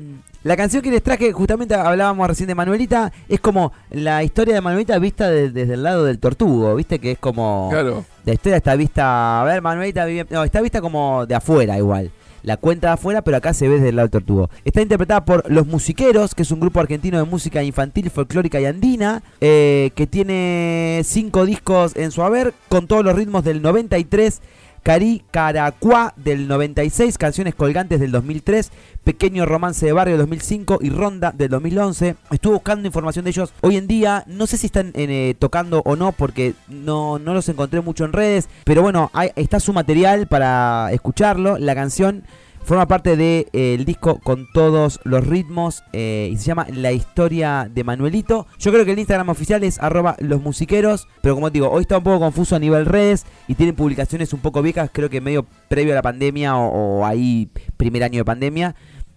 la 0.45 0.57
canción 0.57 0.83
que 0.83 0.91
les 0.91 1.03
traje, 1.03 1.33
justamente 1.33 1.75
hablábamos 1.75 2.27
recién 2.29 2.49
de 2.49 2.55
Manuelita, 2.55 3.13
es 3.29 3.41
como 3.41 3.73
la 3.91 4.23
historia 4.25 4.55
de 4.55 4.61
Manuelita 4.61 4.99
vista 4.99 5.31
de- 5.31 5.51
desde 5.51 5.75
el 5.75 5.83
lado 5.83 6.05
del 6.05 6.19
tortugo, 6.19 6.75
¿viste? 6.75 6.99
Que 6.99 7.13
es 7.13 7.19
como. 7.19 7.69
Claro. 7.71 8.05
La 8.25 8.33
historia 8.35 8.57
está 8.57 8.75
vista. 8.77 9.41
A 9.41 9.45
ver, 9.45 9.63
Manuelita. 9.63 10.07
No, 10.31 10.45
está 10.45 10.61
vista 10.61 10.81
como 10.81 11.27
de 11.27 11.35
afuera 11.35 11.77
igual. 11.79 12.11
La 12.45 12.57
cuenta 12.57 12.89
de 12.89 12.95
afuera, 12.95 13.23
pero 13.23 13.37
acá 13.37 13.55
se 13.55 13.69
ve 13.69 13.75
desde 13.77 13.91
el 13.91 13.97
lado 13.97 14.09
del 14.09 14.11
tortugo. 14.11 14.51
Está 14.65 14.83
interpretada 14.83 15.25
por 15.25 15.49
Los 15.49 15.65
Musiqueros, 15.69 16.35
que 16.35 16.43
es 16.43 16.51
un 16.51 16.59
grupo 16.59 16.81
argentino 16.81 17.17
de 17.19 17.23
música 17.25 17.63
infantil, 17.63 18.11
folclórica 18.11 18.61
y 18.61 18.65
andina, 18.65 19.23
eh, 19.41 19.93
que 19.95 20.09
tiene 20.09 21.03
cinco 21.05 21.47
discos 21.47 21.95
en 21.95 22.11
su 22.11 22.21
haber, 22.23 22.53
con 22.69 22.89
todos 22.89 23.05
los 23.05 23.15
ritmos 23.15 23.45
del 23.45 23.63
93. 23.63 24.41
Cari 24.83 25.23
Caracuá 25.31 26.13
del 26.17 26.49
96, 26.49 27.17
Canciones 27.17 27.55
Colgantes 27.55 28.01
del 28.01 28.11
2003, 28.11 28.73
Pequeño 29.05 29.47
Romance 29.47 29.87
de 29.87 29.93
Barrio 29.93 30.15
del 30.15 30.23
2005 30.27 30.79
y 30.83 30.91
Ronda 30.91 31.31
del 31.31 31.51
2011. 31.51 32.17
Estuve 32.33 32.55
buscando 32.55 32.87
información 32.89 33.25
de 33.25 33.31
ellos. 33.31 33.53
Hoy 33.61 33.77
en 33.77 33.87
día 33.87 34.25
no 34.27 34.47
sé 34.49 34.57
si 34.57 34.67
están 34.67 34.91
eh, 34.95 35.35
tocando 35.39 35.83
o 35.85 35.95
no 35.95 36.11
porque 36.11 36.55
no, 36.69 37.21
no 37.21 37.33
los 37.33 37.49
encontré 37.49 37.81
mucho 37.81 38.05
en 38.05 38.13
redes. 38.13 38.49
Pero 38.65 38.83
bueno, 38.83 39.11
hay- 39.15 39.31
está 39.37 39.61
su 39.61 39.73
material 39.73 40.27
para 40.27 40.89
escucharlo. 40.93 41.59
La 41.59 41.77
canción 41.77 42.25
forma 42.65 42.87
parte 42.87 43.17
del 43.17 43.85
disco 43.85 44.21
con 44.21 44.47
todos 44.53 45.01
los 45.05 45.27
ritmos 45.27 45.83
eh, 45.93 46.31
y 46.33 46.37
se 46.37 46.45
llama 46.45 46.67
La 46.73 46.93
historia 46.93 47.69
de 47.73 47.85
Manuelito. 47.85 48.47
Yo 48.59 48.73
creo 48.73 48.85
que 48.85 48.93
el 48.93 48.99
Instagram 48.99 49.29
oficial 49.29 49.65
es 49.65 49.81
arroba 49.81 50.17
los 50.21 50.41
musiqueros, 50.41 51.09
pero 51.23 51.35
como 51.35 51.51
digo, 51.51 51.71
hoy 51.71 51.83
está 51.83 51.99
un 51.99 52.05
poco 52.05 52.21
confuso 52.21 52.57
a 52.57 52.59
nivel 52.59 52.87
redes 52.87 53.27
y 53.49 53.55
tienen 53.55 53.75
publicaciones 53.75 54.33
un 54.33 54.41
poco 54.41 54.63
viejas, 54.63 54.91
creo 54.93 55.11
que 55.11 55.21
medio 55.21 55.47
previo 55.69 55.93
a 55.93 55.97
la 55.97 56.03
pandemia 56.03 56.57
o, 56.57 57.01
o 57.01 57.05
ahí 57.05 57.51
primer 57.77 58.05
año 58.05 58.19
de 58.19 58.25
pandemia. 58.25 58.75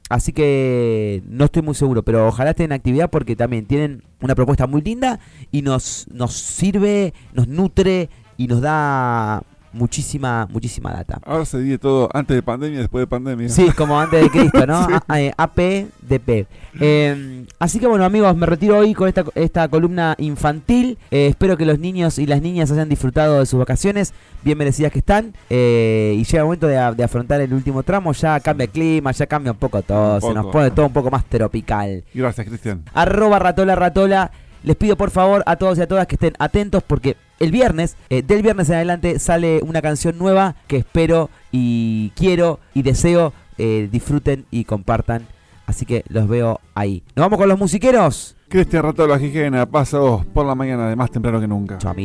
así 0.10 0.34
que 0.34 1.23
no 1.27 1.45
estoy 1.45 1.62
muy 1.62 1.75
seguro, 1.75 2.03
pero 2.03 2.27
ojalá 2.27 2.51
estén 2.51 2.65
en 2.65 2.73
actividad 2.73 3.10
porque 3.10 3.36
también 3.36 3.65
tienen 3.65 4.03
una 4.21 4.36
propuesta 4.36 4.67
muy 4.67 4.81
linda 4.81 5.19
y 5.51 5.62
nos, 5.62 6.08
nos 6.12 6.34
sirve, 6.34 7.13
nos 7.34 7.47
nutre 7.47 8.10
y 8.38 8.47
nos 8.47 8.62
da 8.62 9.43
muchísima, 9.75 10.47
muchísima 10.49 10.91
data. 10.91 11.19
Ahora 11.25 11.45
se 11.45 11.59
divide 11.59 11.77
todo 11.77 12.09
antes 12.13 12.35
de 12.35 12.41
pandemia 12.41 12.77
y 12.77 12.79
después 12.81 13.03
de 13.03 13.07
pandemia. 13.07 13.49
Sí, 13.49 13.69
como 13.77 13.99
antes 13.99 14.21
de 14.23 14.29
Cristo, 14.29 14.65
¿no? 14.65 14.85
Sí. 14.88 14.93
A- 15.07 15.21
eh, 15.21 15.33
AP, 15.38 15.88
DP. 16.01 16.47
Eh, 16.79 17.45
así 17.59 17.79
que 17.79 17.88
bueno, 17.88 18.05
amigos, 18.05 18.35
me 18.35 18.45
retiro 18.45 18.77
hoy 18.77 18.93
con 18.93 19.07
esta, 19.07 19.23
esta 19.35 19.67
columna 19.67 20.15
infantil. 20.17 20.97
Eh, 21.11 21.27
espero 21.27 21.57
que 21.57 21.65
los 21.65 21.79
niños 21.79 22.19
y 22.19 22.25
las 22.25 22.41
niñas 22.41 22.71
hayan 22.71 22.89
disfrutado 22.89 23.39
de 23.39 23.45
sus 23.45 23.59
vacaciones, 23.59 24.13
bien 24.43 24.57
merecidas 24.57 24.91
que 24.91 24.99
están. 24.99 25.33
Eh, 25.49 26.15
y 26.17 26.23
llega 26.23 26.39
el 26.39 26.45
momento 26.45 26.67
de, 26.67 26.77
afrontar 27.03 27.41
el 27.41 27.53
último 27.53 27.83
tramo. 27.83 28.13
Ya 28.13 28.39
cambia 28.39 28.65
el 28.65 28.71
clima, 28.71 29.11
ya 29.11 29.27
cambia 29.27 29.51
un 29.51 29.57
poco 29.57 29.81
todo. 29.81 30.15
Un 30.15 30.21
Se 30.21 30.33
nos 30.33 30.45
pone 30.47 30.71
todo 30.71 30.85
un 30.88 30.93
poco 30.93 31.11
más 31.11 31.25
tropical 31.25 32.03
Gracias, 32.13 32.47
Cristian. 32.47 32.83
arroba 32.93 33.39
ratola 33.39 33.75
ratola. 33.75 34.31
Les 34.63 34.75
pido 34.75 34.95
por 34.95 35.11
favor 35.11 35.43
a 35.45 35.57
todos 35.57 35.77
y 35.77 35.81
a 35.81 35.88
todas 35.88 36.07
que 36.07 36.15
estén 36.15 36.33
atentos 36.39 36.81
porque 36.81 37.15
el 37.39 37.51
viernes, 37.51 37.97
eh, 38.09 38.21
del 38.21 38.41
viernes 38.41 38.69
en 38.69 38.75
adelante, 38.75 39.19
sale 39.19 39.59
una 39.63 39.81
canción 39.81 40.17
nueva 40.17 40.55
que 40.67 40.77
espero 40.77 41.29
y 41.51 42.11
quiero 42.15 42.59
y 42.73 42.81
deseo 42.81 43.33
eh, 43.57 43.89
disfruten 43.91 44.45
y 44.51 44.65
compartan. 44.65 45.27
Así 45.65 45.85
que 45.85 46.03
los 46.09 46.27
veo 46.27 46.59
ahí. 46.75 47.03
¿Nos 47.15 47.25
vamos 47.25 47.39
con 47.39 47.49
los 47.49 47.57
musiqueros? 47.57 48.35
Cristian 48.49 48.83
Ratola 48.83 49.17
Gijena, 49.17 49.65
pasa 49.65 49.97
vos 49.97 50.25
por 50.25 50.45
la 50.45 50.53
mañana 50.53 50.87
de 50.89 50.95
más 50.95 51.09
temprano 51.09 51.39
que 51.39 51.47
nunca. 51.47 51.77
Chao, 51.79 51.95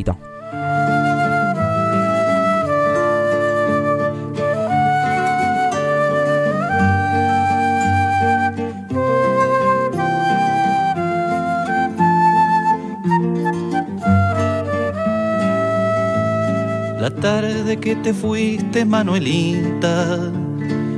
que 17.77 17.95
te 17.95 18.13
fuiste, 18.13 18.85
Manuelita, 18.85 20.31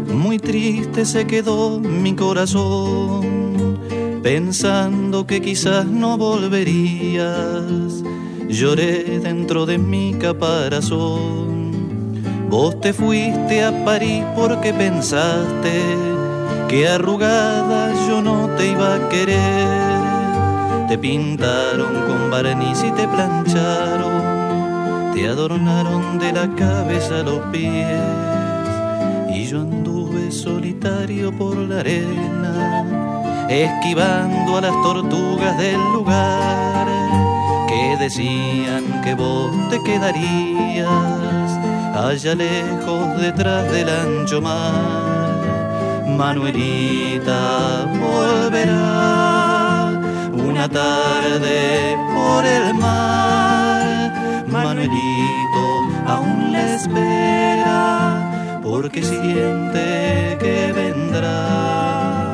muy 0.07 0.39
triste 0.39 1.05
se 1.05 1.27
quedó 1.27 1.79
mi 1.79 2.15
corazón, 2.15 3.79
pensando 4.23 5.27
que 5.27 5.41
quizás 5.41 5.85
no 5.85 6.17
volverías. 6.17 8.03
Lloré 8.49 9.19
dentro 9.19 9.65
de 9.65 9.77
mi 9.77 10.13
caparazón. 10.13 11.63
Vos 12.49 12.79
te 12.79 12.93
fuiste 12.93 13.63
a 13.63 13.83
París 13.83 14.23
porque 14.35 14.73
pensaste 14.73 15.81
que 16.67 16.87
arrugada 16.87 17.93
yo 18.07 18.21
no 18.21 18.49
te 18.57 18.71
iba 18.71 18.95
a 18.95 19.09
querer. 19.09 20.87
Te 20.87 20.97
pintaron 20.97 21.93
con 22.07 22.31
barniz 22.31 22.83
y 22.83 22.91
te 22.91 23.07
plancharon 23.07 24.02
te 25.13 25.27
adornaron 25.27 26.19
de 26.19 26.33
la 26.33 26.47
cabeza 26.55 27.19
a 27.19 27.23
los 27.23 27.39
pies. 27.51 28.01
Y 29.33 29.45
yo 29.45 29.61
anduve 29.61 30.31
solitario 30.31 31.31
por 31.37 31.55
la 31.55 31.79
arena 31.79 32.83
esquivando 33.49 34.57
a 34.57 34.61
las 34.61 34.81
tortugas 34.81 35.57
del 35.57 35.79
lugar 35.93 36.87
que 37.67 37.97
decían 37.99 39.01
que 39.03 39.13
vos 39.15 39.51
te 39.69 39.81
quedarías 39.83 40.87
allá 41.95 42.35
lejos 42.35 43.17
detrás 43.19 43.69
del 43.71 43.89
ancho 43.89 44.41
mar. 44.41 46.03
Manuelita 46.07 47.85
volverá 47.99 49.99
una 50.33 50.69
tarde 50.69 51.97
por 52.13 52.45
el 52.45 52.73
mar 52.75 53.82
Manuelito 54.63 55.65
aún 56.07 56.51
le 56.53 56.75
espera 56.75 58.59
porque 58.63 59.03
siente 59.03 60.37
que 60.39 60.71
vendrá. 60.73 62.32